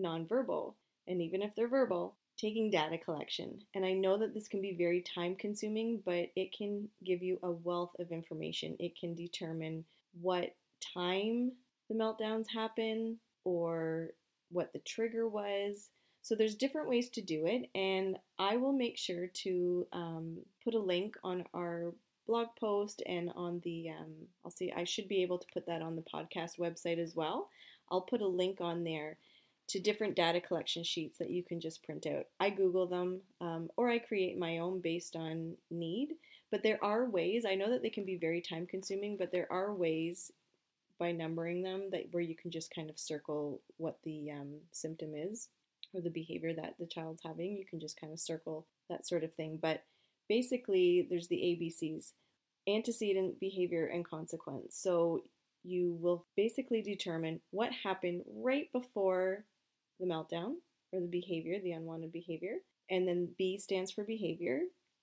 nonverbal, 0.00 0.74
and 1.06 1.20
even 1.22 1.42
if 1.42 1.54
they're 1.54 1.68
verbal, 1.68 2.16
taking 2.38 2.70
data 2.70 2.96
collection. 2.98 3.58
And 3.74 3.84
I 3.84 3.92
know 3.92 4.16
that 4.18 4.32
this 4.32 4.48
can 4.48 4.62
be 4.62 4.76
very 4.76 5.02
time 5.02 5.34
consuming, 5.34 6.02
but 6.04 6.30
it 6.36 6.56
can 6.56 6.88
give 7.04 7.22
you 7.22 7.38
a 7.42 7.50
wealth 7.50 7.92
of 7.98 8.12
information. 8.12 8.76
It 8.78 8.98
can 8.98 9.14
determine 9.14 9.84
what 10.20 10.54
time 10.94 11.52
the 11.88 11.94
meltdowns 11.94 12.46
happen 12.52 13.18
or 13.44 14.10
what 14.50 14.72
the 14.72 14.78
trigger 14.80 15.28
was. 15.28 15.90
So 16.22 16.34
there's 16.34 16.56
different 16.56 16.88
ways 16.88 17.08
to 17.10 17.22
do 17.22 17.46
it, 17.46 17.70
and 17.74 18.18
I 18.38 18.56
will 18.56 18.72
make 18.72 18.98
sure 18.98 19.28
to 19.44 19.86
um, 19.92 20.38
put 20.62 20.74
a 20.74 20.78
link 20.78 21.16
on 21.24 21.44
our 21.54 21.94
blog 22.28 22.48
post 22.60 23.02
and 23.06 23.32
on 23.34 23.60
the 23.64 23.90
um, 23.90 24.12
I'll 24.44 24.52
see 24.52 24.70
I 24.70 24.84
should 24.84 25.08
be 25.08 25.22
able 25.22 25.38
to 25.38 25.46
put 25.52 25.66
that 25.66 25.82
on 25.82 25.96
the 25.96 26.02
podcast 26.02 26.58
website 26.60 26.98
as 27.02 27.16
well. 27.16 27.48
I'll 27.90 28.02
put 28.02 28.20
a 28.20 28.26
link 28.28 28.60
on 28.60 28.84
there 28.84 29.18
to 29.68 29.80
different 29.80 30.14
data 30.14 30.40
collection 30.40 30.84
sheets 30.84 31.18
that 31.18 31.30
you 31.30 31.42
can 31.42 31.60
just 31.60 31.82
print 31.82 32.06
out. 32.06 32.26
I 32.38 32.50
Google 32.50 32.86
them 32.86 33.20
um, 33.40 33.68
or 33.76 33.90
I 33.90 33.98
create 33.98 34.38
my 34.38 34.58
own 34.58 34.80
based 34.80 35.16
on 35.16 35.54
need. 35.70 36.10
But 36.50 36.62
there 36.62 36.82
are 36.82 37.04
ways, 37.04 37.44
I 37.46 37.54
know 37.54 37.70
that 37.70 37.82
they 37.82 37.90
can 37.90 38.06
be 38.06 38.16
very 38.16 38.40
time 38.40 38.66
consuming, 38.66 39.16
but 39.18 39.30
there 39.30 39.50
are 39.52 39.74
ways 39.74 40.32
by 40.98 41.12
numbering 41.12 41.62
them 41.62 41.90
that 41.92 42.08
where 42.10 42.22
you 42.22 42.34
can 42.34 42.50
just 42.50 42.74
kind 42.74 42.88
of 42.88 42.98
circle 42.98 43.60
what 43.76 43.98
the 44.04 44.30
um, 44.30 44.54
symptom 44.72 45.10
is 45.14 45.48
or 45.92 46.00
the 46.00 46.10
behavior 46.10 46.54
that 46.54 46.74
the 46.78 46.86
child's 46.86 47.22
having. 47.22 47.56
You 47.56 47.66
can 47.66 47.80
just 47.80 48.00
kind 48.00 48.12
of 48.12 48.18
circle 48.18 48.66
that 48.88 49.06
sort 49.06 49.24
of 49.24 49.34
thing. 49.34 49.58
But 49.60 49.82
basically, 50.28 51.06
there's 51.08 51.28
the 51.28 51.36
ABCs. 51.36 52.12
antecedent 52.68 53.40
behavior 53.40 53.86
and 53.86 54.06
consequence. 54.06 54.76
So 54.76 55.20
you 55.64 55.96
will 56.00 56.26
basically 56.36 56.82
determine 56.82 57.40
what 57.50 57.70
happened 57.72 58.22
right 58.32 58.70
before 58.72 59.44
the 59.98 60.06
meltdown 60.06 60.54
or 60.92 61.00
the 61.00 61.08
behavior, 61.08 61.58
the 61.62 61.72
unwanted 61.72 62.12
behavior. 62.12 62.56
And 62.90 63.06
then 63.06 63.28
B 63.36 63.58
stands 63.58 63.90
for 63.90 64.04
behavior. 64.04 64.60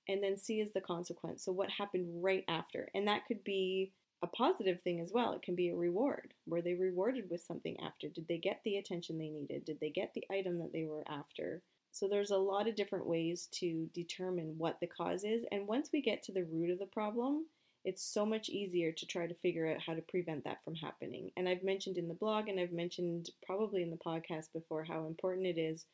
And 0.08 0.24
then 0.24 0.38
C 0.38 0.60
is 0.62 0.72
the 0.74 0.82
consequence. 0.82 1.44
So 1.44 1.52
what 1.52 1.70
happened 1.70 2.24
right 2.24 2.44
after? 2.48 2.90
And 2.94 3.08
that 3.08 3.26
could 3.28 3.44
be 3.44 3.92
a 4.24 4.28
positive 4.28 4.82
thing 4.82 5.02
as 5.02 5.12
well. 5.14 5.34
It 5.34 5.42
can 5.42 5.56
be 5.56 5.70
a 5.70 5.76
reward. 5.76 6.34
Were 6.48 6.62
they 6.62 6.74
rewarded 6.74 7.26
with 7.30 7.42
something 7.42 7.78
after? 7.84 8.08
Did 8.08 8.28
they 8.28 8.38
get 8.38 8.62
the 8.64 8.78
attention 8.78 9.18
they 9.18 9.30
needed? 9.30 9.66
Did 9.66 9.80
they 9.82 9.90
get 9.90 10.14
the 10.14 10.24
item 10.32 10.60
that 10.60 10.72
they 10.72 10.86
were 10.86 11.04
after? 11.08 11.62
So 11.96 12.10
there's 12.10 12.32
a 12.32 12.38
lot 12.38 12.68
of 12.68 12.76
different 12.76 13.08
ways 13.08 13.48
to 13.54 13.90
determine 13.94 14.56
what 14.58 14.82
the 14.82 14.88
cause 14.88 15.24
is. 15.24 15.46
And 15.54 15.66
once 15.66 15.92
we 15.94 16.02
get 16.02 16.24
to 16.24 16.34
the 16.34 16.44
root 16.44 16.70
of 16.70 16.78
the 16.78 16.88
problem, 16.88 17.46
it's 17.86 18.04
so 18.04 18.26
much 18.26 18.50
easier 18.50 18.92
to 18.92 19.06
try 19.06 19.28
to 19.28 19.34
figure 19.34 19.72
out 19.72 19.80
how 19.80 19.94
to 19.94 20.02
prevent 20.02 20.44
that 20.44 20.62
from 20.66 20.76
happening. 20.76 21.32
And 21.38 21.48
I've 21.48 21.64
mentioned 21.64 21.98
in 21.98 22.10
the 22.10 22.14
blog 22.14 22.50
and 22.50 22.60
I've 22.60 22.74
mentioned 22.74 23.30
probably 23.46 23.82
in 23.82 23.92
the 23.92 23.96
podcast 23.96 24.52
before 24.52 24.84
how 24.84 25.08
important 25.08 25.48
it 25.48 25.58
is 25.58 25.86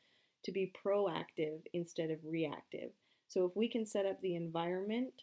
to 0.46 0.51
be 0.51 0.74
proactive 0.84 1.60
instead 1.72 2.10
of 2.10 2.17
reactive. 2.25 2.89
So 3.27 3.46
if 3.46 3.55
we 3.55 3.70
can 3.70 3.86
set 3.86 4.08
up 4.08 4.20
the 4.22 4.36
environment 4.36 5.13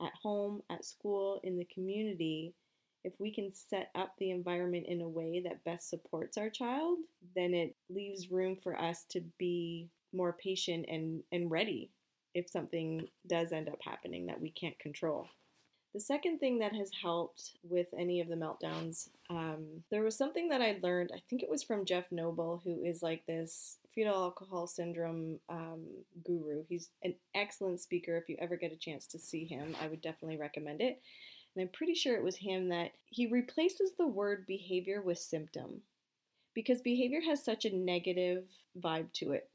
at 0.00 0.14
home, 0.22 0.62
at 0.70 0.86
school, 0.86 1.40
in 1.44 1.58
the 1.58 1.66
community, 1.66 2.54
if 3.04 3.12
we 3.20 3.34
can 3.34 3.52
set 3.52 3.90
up 3.94 4.14
the 4.16 4.30
environment 4.30 4.86
in 4.88 5.02
a 5.02 5.08
way 5.08 5.42
that 5.44 5.62
best 5.64 5.90
supports 5.90 6.38
our 6.38 6.48
child, 6.48 7.00
then 7.36 7.52
it 7.52 7.76
leaves 7.90 8.30
room 8.30 8.56
for 8.56 8.80
us 8.80 9.04
to 9.10 9.20
be 9.38 9.90
more 10.12 10.32
patient 10.32 10.86
and, 10.88 11.22
and 11.32 11.50
ready 11.50 11.90
if 12.34 12.48
something 12.48 13.08
does 13.26 13.52
end 13.52 13.68
up 13.68 13.78
happening 13.82 14.26
that 14.26 14.40
we 14.40 14.50
can't 14.50 14.78
control. 14.78 15.28
The 15.94 16.00
second 16.00 16.38
thing 16.38 16.58
that 16.60 16.74
has 16.74 16.90
helped 17.02 17.52
with 17.62 17.88
any 17.98 18.22
of 18.22 18.28
the 18.28 18.34
meltdowns, 18.34 19.10
um, 19.28 19.66
there 19.90 20.02
was 20.02 20.16
something 20.16 20.48
that 20.48 20.62
I 20.62 20.78
learned. 20.82 21.10
I 21.14 21.20
think 21.28 21.42
it 21.42 21.50
was 21.50 21.62
from 21.62 21.84
Jeff 21.84 22.10
Noble, 22.10 22.62
who 22.64 22.82
is 22.82 23.02
like 23.02 23.26
this 23.26 23.76
fetal 23.94 24.14
alcohol 24.14 24.66
syndrome 24.66 25.38
um, 25.50 25.84
guru. 26.24 26.64
He's 26.66 26.88
an 27.02 27.14
excellent 27.34 27.80
speaker. 27.80 28.16
If 28.16 28.30
you 28.30 28.36
ever 28.40 28.56
get 28.56 28.72
a 28.72 28.76
chance 28.76 29.06
to 29.08 29.18
see 29.18 29.44
him, 29.44 29.76
I 29.82 29.88
would 29.88 30.00
definitely 30.00 30.38
recommend 30.38 30.80
it. 30.80 31.02
And 31.54 31.62
I'm 31.62 31.68
pretty 31.68 31.94
sure 31.94 32.16
it 32.16 32.24
was 32.24 32.36
him 32.36 32.70
that 32.70 32.92
he 33.10 33.26
replaces 33.26 33.92
the 33.98 34.06
word 34.06 34.46
behavior 34.46 35.02
with 35.02 35.18
symptom 35.18 35.82
because 36.54 36.80
behavior 36.80 37.20
has 37.26 37.44
such 37.44 37.66
a 37.66 37.76
negative 37.76 38.44
vibe 38.80 39.12
to 39.14 39.32
it, 39.32 39.50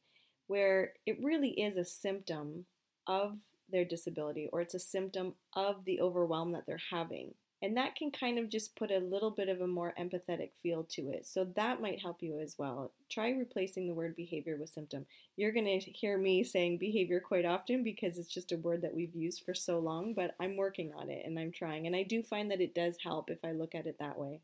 where 0.48 0.94
it 1.06 1.18
really 1.22 1.50
is 1.50 1.78
a 1.78 1.86
symptom 1.86 2.66
of 3.06 3.38
their 3.70 3.86
disability 3.86 4.50
or 4.52 4.62
it's 4.62 4.74
a 4.74 4.80
symptom 4.80 5.34
of 5.54 5.86
the 5.86 6.00
overwhelm 6.02 6.54
that 6.54 6.66
they're 6.66 6.80
having. 6.92 7.34
And 7.62 7.76
that 7.76 7.96
can 7.96 8.12
kind 8.12 8.38
of 8.38 8.50
just 8.50 8.76
put 8.76 8.92
a 8.92 9.00
little 9.00 9.32
bit 9.32 9.50
of 9.50 9.62
a 9.62 9.68
more 9.68 9.94
empathetic 10.00 10.52
feel 10.62 10.84
to 10.92 11.10
it. 11.10 11.26
So 11.26 11.44
that 11.56 11.82
might 11.82 12.00
help 12.00 12.22
you 12.22 12.40
as 12.40 12.56
well. 12.60 12.92
Try 13.10 13.32
replacing 13.32 13.88
the 13.88 13.96
word 13.96 14.16
behavior 14.16 14.58
with 14.60 14.70
symptom. 14.70 15.08
You're 15.38 15.52
going 15.52 15.66
to 15.66 15.80
hear 15.80 16.20
me 16.20 16.44
saying 16.44 16.78
behavior 16.78 17.20
quite 17.20 17.46
often 17.46 17.84
because 17.84 18.20
it's 18.20 18.32
just 18.32 18.52
a 18.52 18.58
word 18.58 18.84
that 18.84 18.94
we've 18.94 19.16
used 19.16 19.44
for 19.44 19.56
so 19.56 19.80
long, 19.80 20.14
but 20.14 20.36
I'm 20.40 20.56
working 20.56 20.94
on 20.96 21.10
it 21.10 21.26
and 21.26 21.40
I'm 21.40 21.52
trying. 21.52 21.88
And 21.88 21.96
I 21.96 22.04
do 22.04 22.22
find 22.22 22.52
that 22.52 22.62
it 22.62 22.76
does 22.76 22.98
help 23.04 23.32
if 23.32 23.40
I 23.44 23.54
look 23.54 23.74
at 23.74 23.88
it 23.88 23.98
that 24.00 24.20
way. 24.20 24.42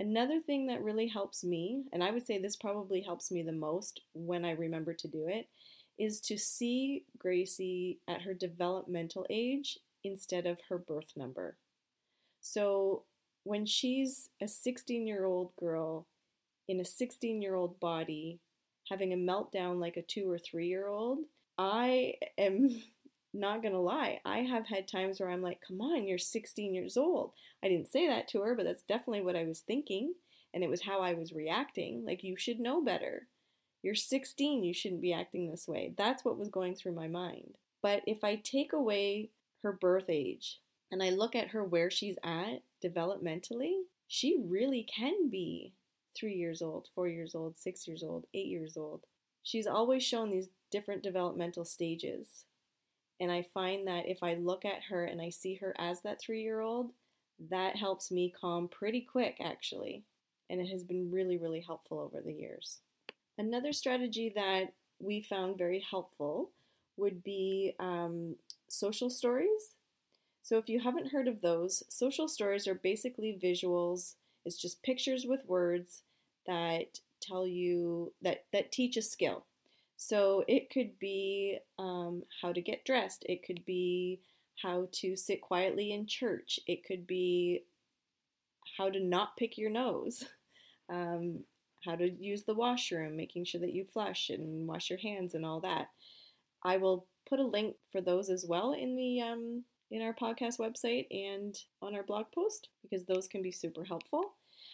Another 0.00 0.40
thing 0.40 0.68
that 0.68 0.82
really 0.82 1.08
helps 1.08 1.44
me, 1.44 1.84
and 1.92 2.02
I 2.02 2.10
would 2.10 2.26
say 2.26 2.38
this 2.38 2.56
probably 2.56 3.02
helps 3.02 3.30
me 3.30 3.42
the 3.42 3.52
most 3.52 4.00
when 4.14 4.46
I 4.46 4.52
remember 4.52 4.94
to 4.94 5.06
do 5.06 5.26
it, 5.28 5.46
is 5.98 6.22
to 6.22 6.38
see 6.38 7.04
Gracie 7.18 7.98
at 8.08 8.22
her 8.22 8.32
developmental 8.32 9.26
age 9.28 9.78
instead 10.02 10.46
of 10.46 10.56
her 10.70 10.78
birth 10.78 11.12
number. 11.16 11.58
So 12.40 13.04
when 13.44 13.66
she's 13.66 14.30
a 14.40 14.48
16 14.48 15.06
year 15.06 15.26
old 15.26 15.54
girl 15.56 16.06
in 16.66 16.80
a 16.80 16.84
16 16.84 17.42
year 17.42 17.54
old 17.54 17.78
body 17.78 18.40
having 18.88 19.12
a 19.12 19.16
meltdown 19.16 19.78
like 19.78 19.98
a 19.98 20.02
two 20.02 20.30
or 20.30 20.38
three 20.38 20.68
year 20.68 20.88
old, 20.88 21.18
I 21.58 22.14
am 22.38 22.70
not 23.32 23.62
gonna 23.62 23.80
lie. 23.80 24.20
I 24.24 24.38
have 24.38 24.66
had 24.66 24.88
times 24.88 25.20
where 25.20 25.30
I'm 25.30 25.42
like, 25.42 25.60
come 25.66 25.80
on, 25.80 26.06
you're 26.06 26.18
16 26.18 26.74
years 26.74 26.96
old. 26.96 27.32
I 27.62 27.68
didn't 27.68 27.90
say 27.90 28.06
that 28.08 28.28
to 28.28 28.40
her, 28.40 28.54
but 28.54 28.64
that's 28.64 28.82
definitely 28.82 29.22
what 29.22 29.36
I 29.36 29.44
was 29.44 29.60
thinking. 29.60 30.14
And 30.52 30.64
it 30.64 30.70
was 30.70 30.82
how 30.82 31.00
I 31.00 31.14
was 31.14 31.32
reacting. 31.32 32.04
Like, 32.04 32.24
you 32.24 32.36
should 32.36 32.58
know 32.58 32.82
better. 32.82 33.28
You're 33.82 33.94
16, 33.94 34.64
you 34.64 34.74
shouldn't 34.74 35.00
be 35.00 35.12
acting 35.12 35.50
this 35.50 35.66
way. 35.68 35.94
That's 35.96 36.24
what 36.24 36.38
was 36.38 36.48
going 36.48 36.74
through 36.74 36.94
my 36.94 37.08
mind. 37.08 37.54
But 37.82 38.02
if 38.06 38.24
I 38.24 38.36
take 38.36 38.72
away 38.72 39.30
her 39.62 39.72
birth 39.72 40.06
age 40.08 40.60
and 40.90 41.02
I 41.02 41.10
look 41.10 41.34
at 41.34 41.48
her 41.48 41.64
where 41.64 41.90
she's 41.90 42.16
at 42.22 42.62
developmentally, 42.84 43.82
she 44.06 44.42
really 44.44 44.82
can 44.94 45.30
be 45.30 45.74
three 46.18 46.34
years 46.34 46.60
old, 46.60 46.88
four 46.94 47.08
years 47.08 47.34
old, 47.34 47.56
six 47.56 47.86
years 47.86 48.02
old, 48.02 48.26
eight 48.34 48.48
years 48.48 48.76
old. 48.76 49.04
She's 49.42 49.66
always 49.66 50.02
shown 50.02 50.30
these 50.30 50.48
different 50.70 51.02
developmental 51.02 51.64
stages. 51.64 52.44
And 53.20 53.30
I 53.30 53.46
find 53.52 53.86
that 53.86 54.08
if 54.08 54.22
I 54.22 54.34
look 54.34 54.64
at 54.64 54.82
her 54.88 55.04
and 55.04 55.20
I 55.20 55.28
see 55.28 55.54
her 55.56 55.74
as 55.78 56.00
that 56.02 56.20
three 56.20 56.42
year 56.42 56.60
old, 56.60 56.92
that 57.50 57.76
helps 57.76 58.10
me 58.10 58.32
calm 58.38 58.68
pretty 58.68 59.02
quick, 59.02 59.36
actually. 59.42 60.04
And 60.48 60.60
it 60.60 60.68
has 60.68 60.82
been 60.82 61.10
really, 61.10 61.36
really 61.36 61.60
helpful 61.60 62.00
over 62.00 62.20
the 62.20 62.32
years. 62.32 62.78
Another 63.38 63.72
strategy 63.72 64.32
that 64.34 64.72
we 64.98 65.22
found 65.22 65.58
very 65.58 65.84
helpful 65.88 66.50
would 66.96 67.22
be 67.22 67.74
um, 67.78 68.36
social 68.68 69.10
stories. 69.10 69.74
So, 70.42 70.58
if 70.58 70.68
you 70.68 70.80
haven't 70.80 71.12
heard 71.12 71.28
of 71.28 71.40
those, 71.40 71.82
social 71.88 72.28
stories 72.28 72.66
are 72.66 72.74
basically 72.74 73.38
visuals. 73.42 74.14
It's 74.44 74.60
just 74.60 74.82
pictures 74.82 75.26
with 75.26 75.40
words 75.46 76.02
that 76.46 77.00
tell 77.20 77.46
you 77.46 78.12
that 78.22 78.44
that 78.52 78.72
teach 78.72 78.96
a 78.96 79.02
skill. 79.02 79.44
So 80.02 80.44
it 80.48 80.70
could 80.70 80.98
be 80.98 81.58
um, 81.78 82.22
how 82.40 82.54
to 82.54 82.62
get 82.62 82.86
dressed. 82.86 83.26
It 83.28 83.44
could 83.46 83.66
be 83.66 84.22
how 84.62 84.88
to 84.92 85.14
sit 85.14 85.42
quietly 85.42 85.92
in 85.92 86.06
church. 86.06 86.58
It 86.66 86.86
could 86.86 87.06
be 87.06 87.64
how 88.78 88.88
to 88.88 88.98
not 88.98 89.36
pick 89.36 89.58
your 89.58 89.70
nose. 89.70 90.24
Um, 90.92 91.44
how 91.84 91.94
to 91.94 92.10
use 92.10 92.42
the 92.42 92.54
washroom, 92.54 93.16
making 93.16 93.44
sure 93.44 93.60
that 93.60 93.72
you 93.72 93.86
flush 93.92 94.28
and 94.28 94.66
wash 94.66 94.90
your 94.90 94.98
hands 94.98 95.36
and 95.36 95.46
all 95.46 95.60
that. 95.60 95.86
I 96.64 96.78
will 96.78 97.06
put 97.28 97.38
a 97.38 97.46
link 97.46 97.76
for 97.92 98.00
those 98.00 98.28
as 98.28 98.44
well 98.44 98.72
in 98.72 98.96
the 98.96 99.20
um, 99.20 99.62
in 99.92 100.02
our 100.02 100.12
podcast 100.12 100.58
website 100.58 101.06
and 101.12 101.56
on 101.80 101.94
our 101.94 102.02
blog 102.02 102.26
post 102.34 102.70
because 102.82 103.06
those 103.06 103.28
can 103.28 103.40
be 103.40 103.52
super 103.52 103.84
helpful. 103.84 104.32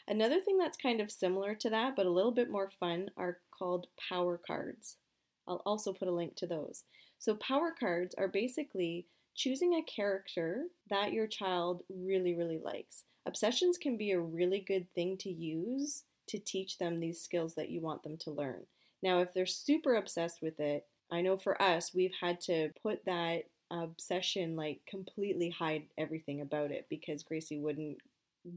Another 0.08 0.40
thing 0.40 0.56
that's 0.56 0.78
kind 0.78 1.02
of 1.02 1.10
similar 1.10 1.54
to 1.56 1.68
that 1.68 1.96
but 1.96 2.06
a 2.06 2.10
little 2.10 2.32
bit 2.32 2.48
more 2.48 2.70
fun 2.80 3.10
are 3.18 3.40
called 3.58 3.88
power 4.08 4.40
cards. 4.46 4.96
I'll 5.46 5.62
also 5.66 5.92
put 5.92 6.08
a 6.08 6.12
link 6.12 6.36
to 6.36 6.46
those. 6.46 6.84
So 7.18 7.34
power 7.34 7.74
cards 7.78 8.14
are 8.16 8.28
basically 8.28 9.06
choosing 9.34 9.74
a 9.74 9.82
character 9.82 10.64
that 10.88 11.12
your 11.12 11.26
child 11.26 11.82
really 11.88 12.34
really 12.34 12.58
likes. 12.58 13.04
Obsessions 13.26 13.76
can 13.76 13.96
be 13.96 14.12
a 14.12 14.20
really 14.20 14.60
good 14.60 14.86
thing 14.94 15.16
to 15.18 15.30
use 15.30 16.04
to 16.28 16.38
teach 16.38 16.78
them 16.78 17.00
these 17.00 17.20
skills 17.20 17.54
that 17.54 17.70
you 17.70 17.80
want 17.80 18.02
them 18.02 18.16
to 18.18 18.30
learn. 18.30 18.62
Now, 19.02 19.20
if 19.20 19.32
they're 19.32 19.46
super 19.46 19.94
obsessed 19.94 20.42
with 20.42 20.58
it, 20.58 20.86
I 21.10 21.20
know 21.20 21.36
for 21.36 21.60
us, 21.60 21.94
we've 21.94 22.14
had 22.20 22.40
to 22.42 22.70
put 22.82 23.04
that 23.04 23.44
obsession, 23.70 24.56
like 24.56 24.80
completely 24.88 25.50
hide 25.50 25.84
everything 25.98 26.40
about 26.40 26.70
it 26.70 26.86
because 26.88 27.22
Gracie 27.22 27.58
wouldn't 27.58 27.98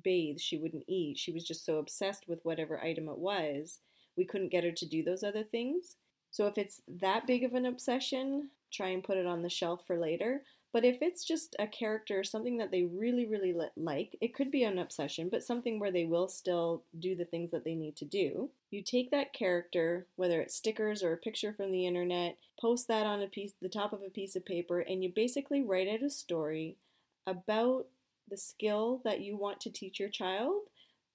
bathe, 0.04 0.40
she 0.40 0.58
wouldn't 0.58 0.86
eat. 0.88 1.18
She 1.18 1.32
was 1.32 1.44
just 1.44 1.66
so 1.66 1.78
obsessed 1.78 2.28
with 2.28 2.44
whatever 2.44 2.80
item 2.80 3.08
it 3.10 3.18
was, 3.18 3.80
we 4.16 4.26
couldn't 4.26 4.52
get 4.52 4.64
her 4.64 4.72
to 4.72 4.86
do 4.86 5.04
those 5.04 5.24
other 5.24 5.44
things. 5.44 5.96
So 6.32 6.48
if 6.48 6.58
it's 6.58 6.82
that 6.88 7.28
big 7.28 7.44
of 7.44 7.54
an 7.54 7.66
obsession, 7.66 8.50
try 8.72 8.90
and 8.90 9.04
put 9.04 9.18
it 9.18 9.26
on 9.26 9.42
the 9.42 9.50
shelf 9.50 9.82
for 9.86 9.98
later. 9.98 10.44
But 10.72 10.86
if 10.86 10.98
it's 11.02 11.26
just 11.26 11.56
a 11.58 11.66
character, 11.66 12.24
something 12.24 12.58
that 12.58 12.70
they 12.70 12.84
really, 12.84 13.26
really 13.26 13.56
like, 13.76 14.16
it 14.22 14.36
could 14.36 14.52
be 14.52 14.64
an 14.64 14.78
obsession, 14.78 15.28
but 15.30 15.44
something 15.44 15.80
where 15.80 15.92
they 15.92 16.06
will 16.06 16.28
still 16.28 16.84
do 17.00 17.16
the 17.16 17.26
things 17.26 17.50
that 17.50 17.64
they 17.64 17.74
need 17.74 17.96
to 17.98 18.06
do. 18.06 18.52
You 18.70 18.84
take 18.84 19.10
that 19.10 19.34
character, 19.34 20.06
whether 20.16 20.40
it's 20.42 20.56
stickers 20.56 21.02
or 21.02 21.12
a 21.12 21.18
picture 21.18 21.54
from 21.54 21.72
the 21.72 21.88
internet, 21.88 22.38
post 22.62 22.88
that 22.88 23.08
on 23.08 23.22
a 23.24 23.28
piece, 23.28 23.54
the 23.60 23.68
top 23.68 23.94
of 23.94 24.04
a 24.06 24.12
piece 24.12 24.36
of 24.36 24.46
paper, 24.46 24.80
and 24.80 25.04
you 25.04 25.12
basically 25.14 25.64
write 25.64 25.88
out 25.88 26.04
a 26.04 26.10
story 26.10 26.78
about 27.26 27.88
the 28.30 28.38
skill 28.38 29.02
that 29.04 29.22
you 29.22 29.36
want 29.36 29.60
to 29.62 29.72
teach 29.72 30.00
your 30.00 30.10
child, 30.10 30.62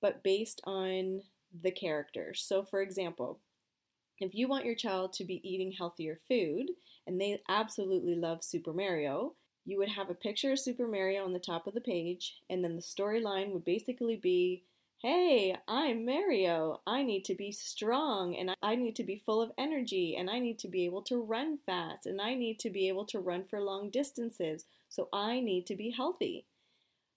but 0.02 0.24
based 0.24 0.60
on 0.64 1.22
the 1.62 1.70
character. 1.70 2.34
So, 2.34 2.64
for 2.64 2.82
example, 2.82 3.38
if 4.20 4.34
you 4.34 4.48
want 4.48 4.64
your 4.64 4.74
child 4.74 5.12
to 5.14 5.24
be 5.24 5.40
eating 5.48 5.72
healthier 5.72 6.18
food, 6.28 6.70
and 7.06 7.20
they 7.20 7.40
absolutely 7.48 8.14
love 8.14 8.44
Super 8.44 8.72
Mario, 8.72 9.34
you 9.64 9.78
would 9.78 9.88
have 9.88 10.10
a 10.10 10.14
picture 10.14 10.52
of 10.52 10.58
Super 10.58 10.86
Mario 10.86 11.24
on 11.24 11.32
the 11.32 11.38
top 11.38 11.66
of 11.66 11.74
the 11.74 11.80
page, 11.80 12.36
and 12.48 12.62
then 12.62 12.76
the 12.76 12.82
storyline 12.82 13.52
would 13.52 13.64
basically 13.64 14.16
be 14.16 14.64
Hey, 15.04 15.54
I'm 15.68 16.06
Mario. 16.06 16.80
I 16.86 17.02
need 17.02 17.26
to 17.26 17.34
be 17.34 17.52
strong 17.52 18.34
and 18.34 18.56
I 18.62 18.74
need 18.74 18.96
to 18.96 19.04
be 19.04 19.22
full 19.26 19.42
of 19.42 19.52
energy 19.58 20.16
and 20.18 20.30
I 20.30 20.38
need 20.38 20.58
to 20.60 20.68
be 20.68 20.86
able 20.86 21.02
to 21.02 21.22
run 21.22 21.58
fast 21.58 22.06
and 22.06 22.22
I 22.22 22.34
need 22.34 22.58
to 22.60 22.70
be 22.70 22.88
able 22.88 23.04
to 23.08 23.18
run 23.18 23.44
for 23.44 23.60
long 23.60 23.90
distances. 23.90 24.64
So 24.88 25.10
I 25.12 25.40
need 25.40 25.66
to 25.66 25.76
be 25.76 25.90
healthy. 25.90 26.46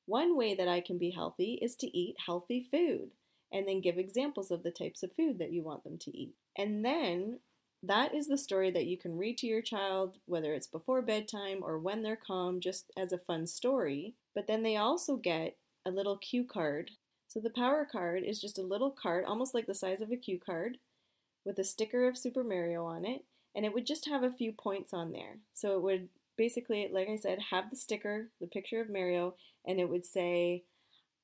One 0.06 0.36
way 0.36 0.54
that 0.54 0.68
I 0.68 0.82
can 0.82 0.98
be 0.98 1.12
healthy 1.12 1.60
is 1.62 1.78
to 1.78 1.98
eat 1.98 2.18
healthy 2.26 2.68
food 2.70 3.12
and 3.52 3.68
then 3.68 3.82
give 3.82 3.98
examples 3.98 4.52
of 4.52 4.64
the 4.64 4.72
types 4.72 5.04
of 5.04 5.14
food 5.14 5.40
that 5.40 5.52
you 5.52 5.64
want 5.64 5.84
them 5.84 5.98
to 6.00 6.18
eat. 6.18 6.36
And 6.58 6.84
then 6.84 7.40
that 7.84 8.14
is 8.14 8.28
the 8.28 8.38
story 8.38 8.72
that 8.72 8.88
you 8.88 8.98
can 8.98 9.18
read 9.18 9.38
to 9.40 9.48
your 9.48 9.62
child, 9.62 10.18
whether 10.26 10.54
it's 10.54 10.68
before 10.68 11.02
bedtime 11.02 11.60
or 11.62 11.78
when 11.80 12.04
they're 12.04 12.16
calm, 12.18 12.60
just 12.60 12.92
as 12.98 13.12
a 13.12 13.18
fun 13.18 13.48
story. 13.48 14.16
But 14.34 14.48
then 14.48 14.64
they 14.64 14.76
also 14.76 15.16
get 15.16 15.58
a 15.86 15.92
little 15.92 16.18
cue 16.18 16.44
card. 16.44 16.92
So 17.28 17.40
the 17.40 17.50
power 17.50 17.88
card 17.90 18.24
is 18.24 18.42
just 18.42 18.58
a 18.58 18.64
little 18.64 18.92
card, 18.92 19.26
almost 19.26 19.54
like 19.54 19.68
the 19.68 19.76
size 19.76 20.02
of 20.02 20.12
a 20.12 20.18
cue 20.18 20.40
card, 20.40 20.78
with 21.46 21.60
a 21.60 21.64
sticker 21.64 22.08
of 22.08 22.18
Super 22.18 22.44
Mario 22.44 22.86
on 22.86 23.06
it, 23.06 23.24
and 23.56 23.66
it 23.66 23.74
would 23.74 23.86
just 23.86 24.08
have 24.08 24.24
a 24.24 24.32
few 24.32 24.52
points 24.52 24.94
on 24.94 25.12
there. 25.12 25.38
So 25.54 25.76
it 25.76 25.82
would 25.82 26.10
basically, 26.38 26.90
like 26.92 27.10
I 27.10 27.16
said, 27.16 27.40
have 27.52 27.70
the 27.70 27.76
sticker, 27.76 28.30
the 28.42 28.48
picture 28.48 28.82
of 28.82 28.90
Mario, 28.90 29.36
and 29.66 29.80
it 29.80 29.90
would 29.90 30.06
say, 30.06 30.64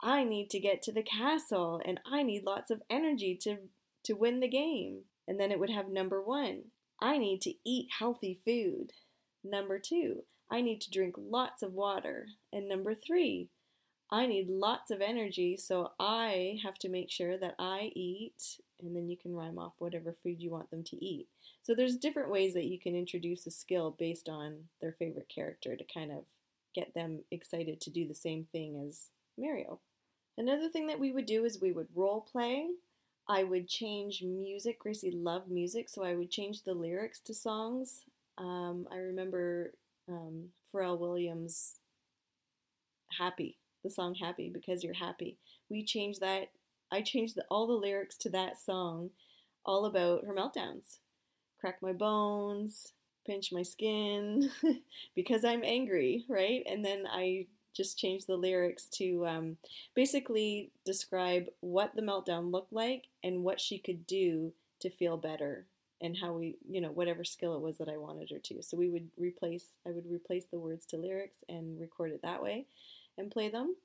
I 0.04 0.26
need 0.26 0.50
to 0.50 0.60
get 0.60 0.82
to 0.84 0.92
the 0.92 1.02
castle 1.02 1.82
and 1.84 2.00
I 2.06 2.24
need 2.24 2.44
lots 2.44 2.70
of 2.70 2.82
energy 2.90 3.38
to, 3.44 3.58
to 4.04 4.14
win 4.14 4.42
the 4.42 4.50
game. 4.50 5.04
And 5.28 5.40
then 5.40 5.52
it 5.52 5.60
would 5.60 5.70
have 5.70 5.88
number 5.88 6.22
one, 6.22 6.64
I 7.02 7.18
need 7.18 7.42
to 7.44 7.54
eat 7.66 7.88
healthy 7.98 8.38
food. 8.44 8.92
Number 9.44 9.80
two, 9.80 10.24
I 10.52 10.62
need 10.62 10.82
to 10.82 10.92
drink 10.92 11.16
lots 11.18 11.64
of 11.64 11.74
water. 11.74 12.28
And 12.52 12.68
number 12.68 12.94
three, 12.94 13.50
I 14.12 14.28
need 14.28 14.48
lots 14.48 14.92
of 14.92 15.02
energy, 15.02 15.58
so 15.58 15.94
I 16.00 16.58
have 16.64 16.76
to 16.80 16.90
make 16.90 17.10
sure 17.10 17.36
that 17.38 17.56
I 17.58 17.92
eat, 17.96 18.60
and 18.80 18.96
then 18.96 19.10
you 19.10 19.18
can 19.18 19.34
rhyme 19.34 19.58
off 19.58 19.74
whatever 19.80 20.16
food 20.22 20.36
you 20.40 20.52
want 20.52 20.70
them 20.70 20.84
to 20.84 21.04
eat. 21.04 21.28
So 21.64 21.74
there's 21.74 21.98
different 21.98 22.30
ways 22.30 22.54
that 22.54 22.66
you 22.66 22.80
can 22.80 22.96
introduce 22.96 23.48
a 23.48 23.52
skill 23.52 23.96
based 23.98 24.30
on 24.30 24.66
their 24.82 24.96
favorite 25.00 25.32
character 25.34 25.76
to 25.76 25.84
kind 25.92 26.12
of 26.12 26.26
get 26.76 26.94
them 26.94 27.24
excited 27.32 27.82
to 27.82 27.90
do 27.90 28.08
the 28.08 28.14
same 28.14 28.46
thing 28.52 28.86
as 28.88 29.10
Mario. 29.38 29.80
Another 30.38 30.70
thing 30.70 30.88
that 30.88 31.00
we 31.00 31.12
would 31.12 31.26
do 31.26 31.46
is 31.46 31.62
we 31.62 31.72
would 31.72 31.88
role 31.96 32.22
play. 32.22 32.70
I 33.28 33.44
would 33.44 33.68
change 33.68 34.22
music. 34.24 34.80
Gracie 34.80 35.12
loved 35.12 35.50
music, 35.50 35.90
so 35.90 36.04
I 36.04 36.16
would 36.16 36.32
change 36.32 36.64
the 36.64 36.74
lyrics 36.74 37.20
to 37.22 37.34
songs. 37.34 38.04
Um, 38.38 38.88
I 38.92 38.98
remember 38.98 39.74
um, 40.10 40.50
Pharrell 40.74 41.00
Williams' 41.00 41.80
Happy, 43.18 43.58
the 43.84 43.90
song 43.90 44.16
Happy, 44.16 44.50
because 44.50 44.84
you're 44.84 44.94
happy. 44.94 45.38
We 45.70 45.84
changed 45.84 46.20
that. 46.22 46.50
I 46.92 47.02
changed 47.02 47.36
the, 47.36 47.46
all 47.50 47.68
the 47.68 47.74
lyrics 47.74 48.18
to 48.18 48.30
that 48.32 48.60
song, 48.60 49.12
all 49.66 49.86
about 49.86 50.26
her 50.26 50.34
meltdowns. 50.34 50.98
Crack 51.60 51.82
my 51.82 51.94
bones, 51.94 52.94
pinch 53.26 53.52
my 53.52 53.62
skin, 53.62 54.50
because 55.16 55.46
I'm 55.46 55.64
angry, 55.64 56.26
right? 56.28 56.64
And 56.68 56.84
then 56.84 57.06
I 57.10 57.48
just 57.76 57.98
changed 57.98 58.28
the 58.28 58.36
lyrics 58.36 58.86
to 58.86 59.26
um, 59.26 59.58
basically 59.96 60.72
describe 60.86 61.48
what 61.62 61.96
the 61.96 62.02
meltdown 62.02 62.52
looked 62.52 62.74
like 62.74 63.06
and 63.24 63.44
what 63.44 63.60
she 63.60 63.78
could 63.78 64.06
do 64.08 64.54
to 64.80 64.90
feel 64.90 65.18
better 65.18 65.66
and 66.02 66.18
how 66.18 66.34
we, 66.34 66.58
you 66.70 66.82
know, 66.82 66.92
whatever 66.92 67.24
skill 67.24 67.56
it 67.56 67.62
was 67.62 67.78
that 67.78 67.90
I 67.90 67.98
wanted 67.98 68.30
her 68.32 68.40
to. 68.40 68.62
So 68.62 68.76
we 68.76 68.90
would 68.90 69.10
replace, 69.18 69.66
I 69.88 69.92
would 69.92 70.06
replace 70.12 70.46
the 70.46 70.60
words 70.60 70.86
to 70.88 70.98
lyrics 70.98 71.38
and 71.48 71.80
record 71.80 72.12
it 72.12 72.22
that 72.24 72.44
way 72.44 72.66
and 73.18 73.32
play 73.32 73.50
them. 73.50 73.76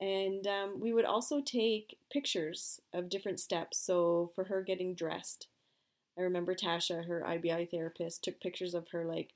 And 0.00 0.46
um, 0.46 0.80
we 0.80 0.92
would 0.92 1.04
also 1.04 1.40
take 1.40 1.98
pictures 2.12 2.80
of 2.94 3.08
different 3.08 3.40
steps. 3.40 3.78
So 3.78 4.30
for 4.34 4.44
her 4.44 4.62
getting 4.62 4.94
dressed, 4.94 5.48
I 6.16 6.22
remember 6.22 6.54
Tasha, 6.54 7.06
her 7.06 7.24
IBI 7.26 7.70
therapist, 7.70 8.22
took 8.22 8.40
pictures 8.40 8.74
of 8.74 8.88
her 8.90 9.04
like 9.04 9.30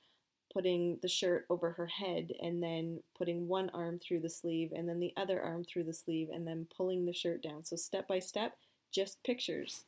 putting 0.52 0.98
the 1.02 1.08
shirt 1.08 1.46
over 1.48 1.72
her 1.72 1.86
head 1.86 2.32
and 2.42 2.62
then 2.62 3.00
putting 3.16 3.48
one 3.48 3.70
arm 3.72 3.98
through 3.98 4.20
the 4.20 4.28
sleeve 4.28 4.72
and 4.74 4.88
then 4.88 5.00
the 5.00 5.12
other 5.16 5.40
arm 5.40 5.64
through 5.64 5.84
the 5.84 5.92
sleeve 5.92 6.28
and 6.32 6.46
then 6.46 6.66
pulling 6.76 7.06
the 7.06 7.12
shirt 7.12 7.42
down. 7.42 7.64
So, 7.64 7.76
step 7.76 8.06
by 8.06 8.18
step, 8.18 8.56
just 8.90 9.22
pictures 9.24 9.84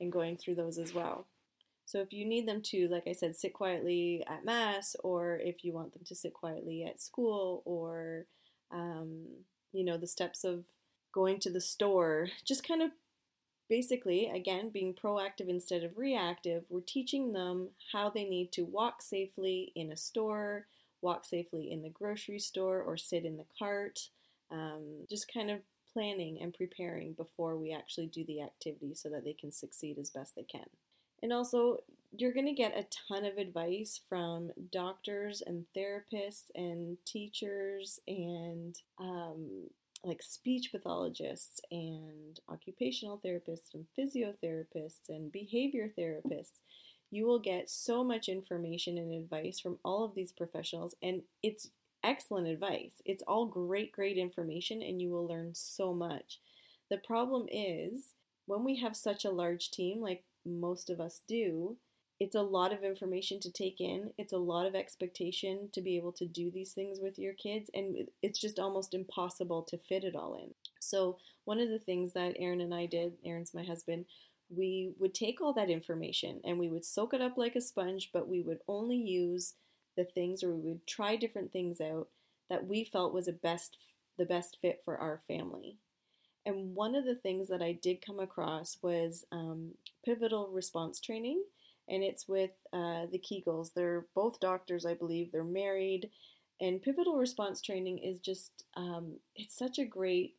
and 0.00 0.12
going 0.12 0.36
through 0.36 0.56
those 0.56 0.78
as 0.78 0.92
well. 0.92 1.26
So, 1.86 2.00
if 2.00 2.12
you 2.12 2.24
need 2.24 2.46
them 2.46 2.62
to, 2.62 2.88
like 2.88 3.06
I 3.06 3.12
said, 3.12 3.36
sit 3.36 3.52
quietly 3.52 4.24
at 4.28 4.44
Mass, 4.44 4.96
or 5.02 5.38
if 5.38 5.64
you 5.64 5.72
want 5.72 5.92
them 5.92 6.02
to 6.06 6.14
sit 6.14 6.34
quietly 6.34 6.84
at 6.84 7.00
school, 7.00 7.62
or, 7.64 8.26
um, 8.72 9.24
you 9.72 9.84
know, 9.84 9.96
the 9.96 10.06
steps 10.06 10.44
of 10.44 10.64
going 11.12 11.38
to 11.40 11.50
the 11.50 11.60
store, 11.60 12.28
just 12.44 12.66
kind 12.66 12.82
of 12.82 12.90
Basically, 13.68 14.26
again, 14.26 14.70
being 14.70 14.94
proactive 14.94 15.48
instead 15.48 15.84
of 15.84 15.98
reactive, 15.98 16.64
we're 16.70 16.80
teaching 16.80 17.32
them 17.32 17.68
how 17.92 18.08
they 18.08 18.24
need 18.24 18.50
to 18.52 18.62
walk 18.64 19.02
safely 19.02 19.72
in 19.74 19.92
a 19.92 19.96
store, 19.96 20.66
walk 21.02 21.24
safely 21.24 21.70
in 21.70 21.82
the 21.82 21.90
grocery 21.90 22.38
store, 22.38 22.80
or 22.80 22.96
sit 22.96 23.24
in 23.24 23.36
the 23.36 23.44
cart. 23.58 24.08
Um, 24.50 25.04
just 25.10 25.32
kind 25.32 25.50
of 25.50 25.60
planning 25.92 26.40
and 26.40 26.54
preparing 26.54 27.12
before 27.12 27.56
we 27.56 27.72
actually 27.72 28.06
do 28.06 28.24
the 28.24 28.40
activity 28.40 28.94
so 28.94 29.10
that 29.10 29.24
they 29.24 29.34
can 29.34 29.52
succeed 29.52 29.98
as 29.98 30.10
best 30.10 30.34
they 30.34 30.42
can. 30.42 30.68
And 31.22 31.32
also, 31.32 31.78
you're 32.16 32.32
going 32.32 32.46
to 32.46 32.52
get 32.52 32.76
a 32.76 32.86
ton 33.08 33.24
of 33.24 33.36
advice 33.36 34.00
from 34.08 34.50
doctors 34.72 35.42
and 35.46 35.66
therapists 35.76 36.44
and 36.54 36.96
teachers 37.04 38.00
and 38.06 38.80
um, 38.98 39.68
like 40.04 40.22
speech 40.22 40.70
pathologists 40.72 41.60
and 41.70 42.40
occupational 42.48 43.20
therapists 43.24 43.74
and 43.74 43.86
physiotherapists 43.98 45.08
and 45.08 45.32
behavior 45.32 45.90
therapists. 45.98 46.60
You 47.10 47.26
will 47.26 47.40
get 47.40 47.70
so 47.70 48.04
much 48.04 48.28
information 48.28 48.98
and 48.98 49.12
advice 49.12 49.58
from 49.58 49.78
all 49.84 50.04
of 50.04 50.14
these 50.14 50.32
professionals, 50.32 50.94
and 51.02 51.22
it's 51.42 51.70
excellent 52.04 52.46
advice. 52.46 53.00
It's 53.04 53.22
all 53.26 53.46
great, 53.46 53.92
great 53.92 54.18
information, 54.18 54.82
and 54.82 55.00
you 55.00 55.10
will 55.10 55.26
learn 55.26 55.54
so 55.54 55.94
much. 55.94 56.38
The 56.90 56.98
problem 56.98 57.46
is 57.50 58.14
when 58.46 58.64
we 58.64 58.76
have 58.80 58.96
such 58.96 59.24
a 59.24 59.30
large 59.30 59.70
team, 59.70 60.00
like 60.00 60.24
most 60.44 60.90
of 60.90 61.00
us 61.00 61.22
do, 61.26 61.76
it's 62.20 62.34
a 62.34 62.42
lot 62.42 62.72
of 62.72 62.82
information 62.82 63.38
to 63.40 63.50
take 63.50 63.80
in. 63.80 64.10
It's 64.18 64.32
a 64.32 64.38
lot 64.38 64.66
of 64.66 64.74
expectation 64.74 65.68
to 65.72 65.80
be 65.80 65.96
able 65.96 66.12
to 66.12 66.26
do 66.26 66.50
these 66.50 66.72
things 66.72 66.98
with 67.00 67.18
your 67.18 67.32
kids, 67.32 67.70
and 67.74 68.08
it's 68.22 68.40
just 68.40 68.58
almost 68.58 68.92
impossible 68.92 69.62
to 69.64 69.78
fit 69.78 70.04
it 70.04 70.16
all 70.16 70.34
in. 70.34 70.54
So, 70.80 71.18
one 71.44 71.60
of 71.60 71.68
the 71.68 71.78
things 71.78 72.12
that 72.12 72.36
Aaron 72.38 72.60
and 72.60 72.74
I 72.74 72.86
did, 72.86 73.14
Aaron's 73.24 73.54
my 73.54 73.62
husband, 73.62 74.06
we 74.50 74.92
would 74.98 75.14
take 75.14 75.40
all 75.40 75.52
that 75.54 75.70
information 75.70 76.40
and 76.44 76.58
we 76.58 76.68
would 76.68 76.84
soak 76.84 77.14
it 77.14 77.20
up 77.20 77.36
like 77.36 77.54
a 77.54 77.60
sponge, 77.60 78.10
but 78.12 78.28
we 78.28 78.40
would 78.42 78.60
only 78.66 78.96
use 78.96 79.54
the 79.96 80.04
things 80.04 80.42
or 80.42 80.50
we 80.50 80.60
would 80.60 80.86
try 80.86 81.16
different 81.16 81.52
things 81.52 81.80
out 81.80 82.08
that 82.48 82.66
we 82.66 82.84
felt 82.84 83.12
was 83.12 83.28
a 83.28 83.32
best 83.32 83.76
the 84.16 84.24
best 84.24 84.58
fit 84.60 84.82
for 84.84 84.98
our 84.98 85.20
family. 85.28 85.76
And 86.44 86.74
one 86.74 86.94
of 86.94 87.04
the 87.04 87.14
things 87.14 87.48
that 87.48 87.62
I 87.62 87.72
did 87.72 88.04
come 88.04 88.18
across 88.18 88.78
was 88.82 89.24
um, 89.30 89.72
pivotal 90.04 90.48
response 90.48 90.98
training 90.98 91.42
and 91.88 92.02
it's 92.02 92.28
with 92.28 92.50
uh, 92.72 93.06
the 93.10 93.18
Koegels. 93.18 93.72
They're 93.74 94.06
both 94.14 94.40
doctors, 94.40 94.86
I 94.86 94.94
believe. 94.94 95.32
They're 95.32 95.44
married, 95.44 96.10
and 96.60 96.82
pivotal 96.82 97.16
response 97.16 97.60
training 97.60 97.98
is 97.98 98.18
just 98.20 98.64
um, 98.76 99.16
it's 99.36 99.56
such 99.56 99.78
a 99.78 99.84
great 99.84 100.34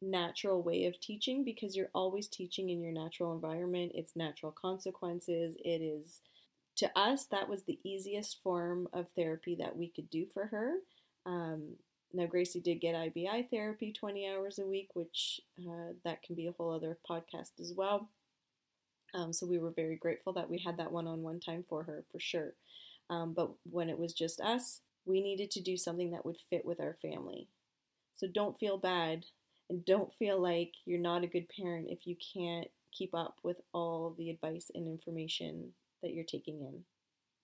natural 0.00 0.62
way 0.62 0.86
of 0.86 1.00
teaching 1.00 1.44
because 1.44 1.76
you're 1.76 1.90
always 1.94 2.26
teaching 2.26 2.70
in 2.70 2.80
your 2.82 2.92
natural 2.92 3.32
environment. 3.32 3.92
It's 3.94 4.16
natural 4.16 4.52
consequences. 4.52 5.56
It 5.64 5.80
is 5.80 6.20
to 6.76 6.90
us 6.98 7.26
that 7.26 7.48
was 7.48 7.62
the 7.62 7.78
easiest 7.84 8.42
form 8.42 8.88
of 8.92 9.06
therapy 9.14 9.54
that 9.56 9.76
we 9.76 9.88
could 9.88 10.10
do 10.10 10.26
for 10.32 10.46
her. 10.46 10.76
Um, 11.26 11.76
now 12.12 12.26
Gracie 12.26 12.60
did 12.60 12.80
get 12.80 12.94
IBI 12.94 13.48
therapy 13.50 13.92
20 13.92 14.28
hours 14.28 14.58
a 14.58 14.66
week, 14.66 14.88
which 14.94 15.40
uh, 15.60 15.92
that 16.04 16.22
can 16.22 16.34
be 16.34 16.46
a 16.46 16.52
whole 16.52 16.72
other 16.72 16.98
podcast 17.08 17.60
as 17.60 17.72
well. 17.76 18.08
Um, 19.14 19.32
so 19.32 19.46
we 19.46 19.58
were 19.58 19.70
very 19.70 19.96
grateful 19.96 20.32
that 20.34 20.48
we 20.48 20.58
had 20.58 20.78
that 20.78 20.92
one 20.92 21.06
on 21.06 21.22
one 21.22 21.40
time 21.40 21.64
for 21.68 21.82
her, 21.84 22.04
for 22.10 22.18
sure. 22.18 22.54
Um, 23.10 23.34
but 23.34 23.50
when 23.70 23.88
it 23.88 23.98
was 23.98 24.12
just 24.12 24.40
us, 24.40 24.80
we 25.04 25.20
needed 25.20 25.50
to 25.52 25.60
do 25.60 25.76
something 25.76 26.10
that 26.12 26.24
would 26.24 26.38
fit 26.48 26.64
with 26.64 26.80
our 26.80 26.96
family. 27.02 27.48
So 28.14 28.26
don't 28.26 28.58
feel 28.58 28.78
bad 28.78 29.26
and 29.68 29.84
don't 29.84 30.14
feel 30.14 30.40
like 30.40 30.72
you're 30.84 31.00
not 31.00 31.24
a 31.24 31.28
good 31.28 31.46
parent 31.48 31.88
if 31.90 32.06
you 32.06 32.16
can't 32.34 32.68
keep 32.92 33.14
up 33.14 33.36
with 33.42 33.60
all 33.72 34.14
the 34.16 34.30
advice 34.30 34.70
and 34.74 34.86
information 34.86 35.72
that 36.02 36.12
you're 36.12 36.24
taking 36.24 36.60
in. 36.60 36.84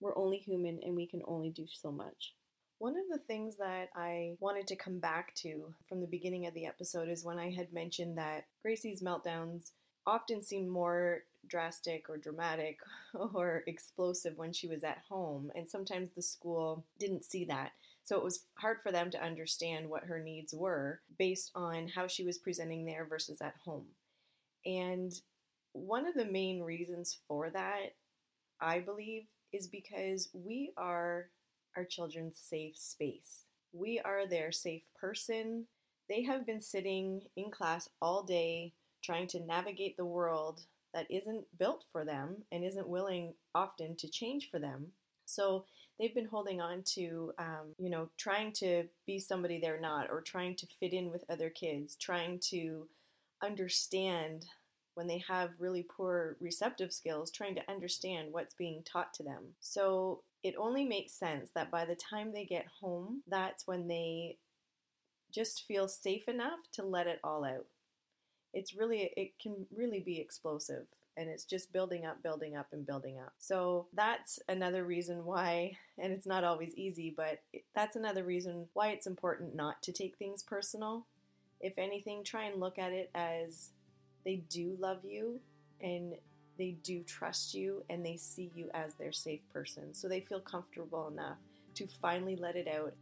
We're 0.01 0.17
only 0.17 0.39
human 0.39 0.79
and 0.83 0.95
we 0.95 1.07
can 1.07 1.23
only 1.27 1.51
do 1.51 1.67
so 1.71 1.91
much. 1.91 2.35
One 2.79 2.95
of 2.97 3.05
the 3.11 3.19
things 3.19 3.57
that 3.57 3.89
I 3.97 4.37
wanted 4.39 4.69
to 4.69 4.77
come 4.77 5.01
back 5.01 5.35
to 5.37 5.75
from 5.89 6.01
the 6.01 6.07
beginning 6.07 6.47
of 6.47 6.55
the 6.55 6.67
episode 6.67 7.09
is 7.09 7.25
when 7.25 7.39
I 7.39 7.51
had 7.51 7.73
mentioned 7.73 8.19
that 8.19 8.45
Gracie's 8.63 9.03
meltdowns 9.03 9.73
often 10.09 10.43
seemed 10.43 10.71
more 10.71 11.25
drastic 11.47 12.09
or 12.09 12.17
dramatic 12.17 12.79
or 13.15 13.63
explosive 13.67 14.37
when 14.39 14.53
she 14.53 14.67
was 14.67 14.83
at 14.83 15.03
home, 15.09 15.53
and 15.55 15.69
sometimes 15.69 16.11
the 16.17 16.23
school 16.23 16.85
didn't 16.99 17.25
see 17.25 17.45
that. 17.45 17.73
So 18.05 18.17
it 18.17 18.25
was 18.25 18.45
hard 18.55 18.79
for 18.83 18.91
them 18.91 19.11
to 19.11 19.23
understand 19.23 19.91
what 19.91 20.05
her 20.05 20.19
needs 20.19 20.55
were 20.55 21.01
based 21.19 21.51
on 21.55 21.89
how 21.89 22.07
she 22.07 22.25
was 22.25 22.39
presenting 22.39 22.87
there 22.87 23.05
versus 23.05 23.43
at 23.43 23.55
home. 23.65 23.85
And 24.65 25.13
one 25.73 26.07
of 26.07 26.15
the 26.15 26.25
main 26.25 26.63
reasons 26.63 27.19
for 27.29 27.51
that, 27.51 27.95
I 28.61 28.81
believe, 28.81 29.25
is 29.53 29.67
because 29.67 30.31
we 30.33 30.73
are 30.79 31.29
our 31.77 31.85
children's 31.85 32.39
safe 32.39 32.79
space. 32.79 33.43
We 33.75 34.01
are 34.03 34.27
their 34.27 34.53
safe 34.53 34.85
person, 34.99 35.67
they 36.09 36.23
have 36.23 36.47
been 36.47 36.61
sitting 36.61 37.23
in 37.37 37.51
class 37.51 37.89
all 38.01 38.23
day 38.23 38.73
trying 39.09 39.27
to 39.27 39.41
navigate 39.41 39.97
the 39.97 40.05
world 40.05 40.61
that 40.93 41.11
isn't 41.11 41.47
built 41.59 41.83
for 41.91 42.05
them 42.05 42.37
and 42.53 42.63
isn't 42.63 42.87
willing 42.87 43.33
often 43.55 43.97
to 43.97 44.07
change 44.07 44.51
for 44.51 44.59
them. 44.59 44.89
So 45.25 45.65
they've 45.99 46.15
been 46.15 46.27
holding 46.27 46.61
on 46.61 46.83
to, 46.95 47.33
um, 47.39 47.75
you 47.79 47.89
know, 47.89 48.11
trying 48.19 48.53
to 48.57 48.85
be 49.07 49.19
somebody 49.19 49.59
they're 49.59 49.81
not, 49.81 50.11
or 50.11 50.21
trying 50.21 50.57
to 50.57 50.67
fit 50.79 50.93
in 50.93 51.11
with 51.11 51.25
other 51.31 51.49
kids, 51.49 51.97
trying 51.97 52.39
to 52.51 52.87
understand 53.43 54.45
when 54.95 55.07
they 55.07 55.23
have 55.27 55.51
really 55.59 55.87
poor 55.97 56.37
receptive 56.39 56.93
skills, 56.93 57.31
trying 57.31 57.55
to 57.55 57.71
understand 57.71 58.29
what's 58.31 58.55
being 58.55 58.83
taught 58.83 59.15
to 59.15 59.23
them. 59.23 59.55
So 59.61 60.23
it 60.43 60.55
only 60.59 60.85
makes 60.85 61.13
sense 61.15 61.51
that 61.55 61.71
by 61.71 61.87
the 61.87 61.97
time 61.97 62.33
they 62.33 62.45
get 62.45 62.67
home, 62.83 63.23
that's 63.27 63.67
when 63.67 63.89
they 63.89 64.37
just 65.33 65.65
feel 65.67 65.89
safe 65.89 66.29
enough 66.29 66.59
to 66.73 66.85
let 66.85 67.07
it 67.07 67.21
all 67.25 67.45
out. 67.45 67.65
It's 68.59 68.75
really, 68.75 69.13
it 69.17 69.39
can 69.41 69.67
really 69.75 70.01
be 70.01 70.19
explosive 70.21 70.87
and 71.17 71.29
it's 71.29 71.45
just 71.45 71.73
building 71.73 72.05
up, 72.05 72.23
building 72.23 72.57
up, 72.57 72.69
and 72.73 72.87
building 72.87 73.19
up. 73.19 73.33
So 73.39 73.87
that's 73.93 74.39
another 74.49 74.85
reason 74.85 75.25
why, 75.25 75.77
and 75.99 76.13
it's 76.13 76.27
not 76.27 76.45
always 76.45 76.75
easy, 76.75 77.15
but 77.17 77.41
that's 77.75 77.97
another 77.97 78.25
reason 78.25 78.67
why 78.73 78.89
it's 78.89 79.07
important 79.07 79.55
not 79.55 79.83
to 79.83 79.93
take 79.93 80.17
things 80.17 80.43
personal. 80.43 81.07
If 81.61 81.79
anything, 81.79 82.23
try 82.23 82.45
and 82.45 82.61
look 82.61 82.79
at 82.79 82.93
it 82.93 83.11
as 83.15 83.71
they 84.25 84.37
do 84.49 84.77
love 84.79 85.05
you 85.05 85.41
and 85.81 86.15
they 86.57 86.77
do 86.83 87.03
trust 87.03 87.55
you 87.55 87.85
and 87.89 88.05
they 88.05 88.17
see 88.17 88.51
you 88.55 88.71
as 88.75 88.95
their 88.95 89.13
safe 89.13 89.41
person. 89.53 89.95
So 89.95 90.09
they 90.09 90.21
feel 90.21 90.41
comfortable 90.41 91.09
enough 91.09 91.39
to 91.75 91.87
finally 92.01 92.37
let 92.37 92.57
it 92.57 92.69
out. 92.69 92.95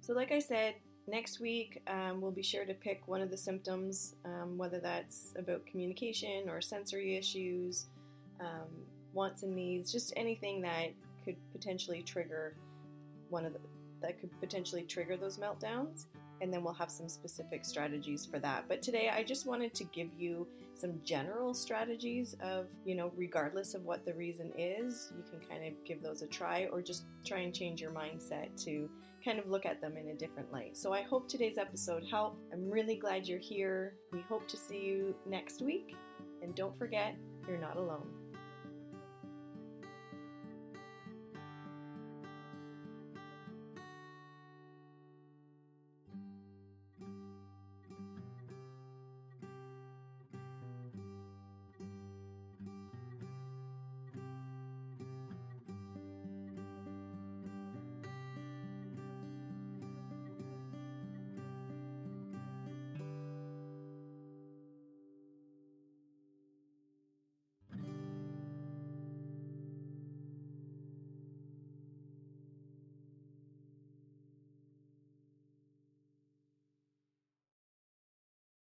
So, 0.00 0.12
like 0.12 0.30
I 0.30 0.38
said, 0.38 0.74
next 1.06 1.40
week 1.40 1.82
um, 1.86 2.20
we'll 2.20 2.30
be 2.30 2.42
sure 2.42 2.64
to 2.64 2.74
pick 2.74 3.02
one 3.06 3.20
of 3.20 3.30
the 3.30 3.36
symptoms, 3.36 4.14
um, 4.24 4.58
whether 4.58 4.80
that's 4.80 5.32
about 5.36 5.64
communication 5.66 6.48
or 6.48 6.60
sensory 6.60 7.16
issues, 7.16 7.86
um, 8.40 8.68
wants 9.12 9.42
and 9.42 9.54
needs, 9.54 9.92
just 9.92 10.12
anything 10.16 10.60
that 10.62 10.88
could 11.24 11.36
potentially 11.52 12.02
trigger 12.02 12.54
one 13.28 13.44
of 13.44 13.52
the 13.52 13.58
that 14.02 14.20
could 14.20 14.30
potentially 14.40 14.82
trigger 14.82 15.16
those 15.16 15.38
meltdowns 15.38 16.04
and 16.40 16.52
then 16.52 16.62
we'll 16.62 16.74
have 16.74 16.90
some 16.90 17.08
specific 17.08 17.64
strategies 17.64 18.26
for 18.26 18.38
that. 18.38 18.64
But 18.68 18.82
today 18.82 19.10
I 19.14 19.22
just 19.22 19.46
wanted 19.46 19.74
to 19.74 19.84
give 19.84 20.08
you 20.18 20.46
some 20.74 21.00
general 21.02 21.54
strategies 21.54 22.36
of, 22.40 22.66
you 22.84 22.94
know, 22.94 23.10
regardless 23.16 23.74
of 23.74 23.84
what 23.84 24.04
the 24.04 24.12
reason 24.12 24.52
is, 24.56 25.12
you 25.16 25.24
can 25.30 25.40
kind 25.48 25.66
of 25.66 25.72
give 25.84 26.02
those 26.02 26.22
a 26.22 26.26
try 26.26 26.68
or 26.70 26.82
just 26.82 27.04
try 27.24 27.38
and 27.38 27.54
change 27.54 27.80
your 27.80 27.90
mindset 27.90 28.48
to 28.64 28.90
kind 29.26 29.40
of 29.40 29.50
look 29.50 29.66
at 29.66 29.80
them 29.80 29.96
in 29.96 30.10
a 30.10 30.14
different 30.14 30.52
light. 30.52 30.76
So 30.76 30.92
I 30.92 31.02
hope 31.02 31.28
today's 31.28 31.58
episode 31.58 32.04
helped. 32.08 32.44
I'm 32.52 32.70
really 32.70 32.96
glad 32.96 33.26
you're 33.26 33.40
here. 33.40 33.96
We 34.12 34.20
hope 34.28 34.46
to 34.46 34.56
see 34.56 34.78
you 34.78 35.16
next 35.26 35.62
week. 35.62 35.96
And 36.42 36.54
don't 36.54 36.78
forget, 36.78 37.16
you're 37.48 37.58
not 37.58 37.76
alone. 37.76 38.06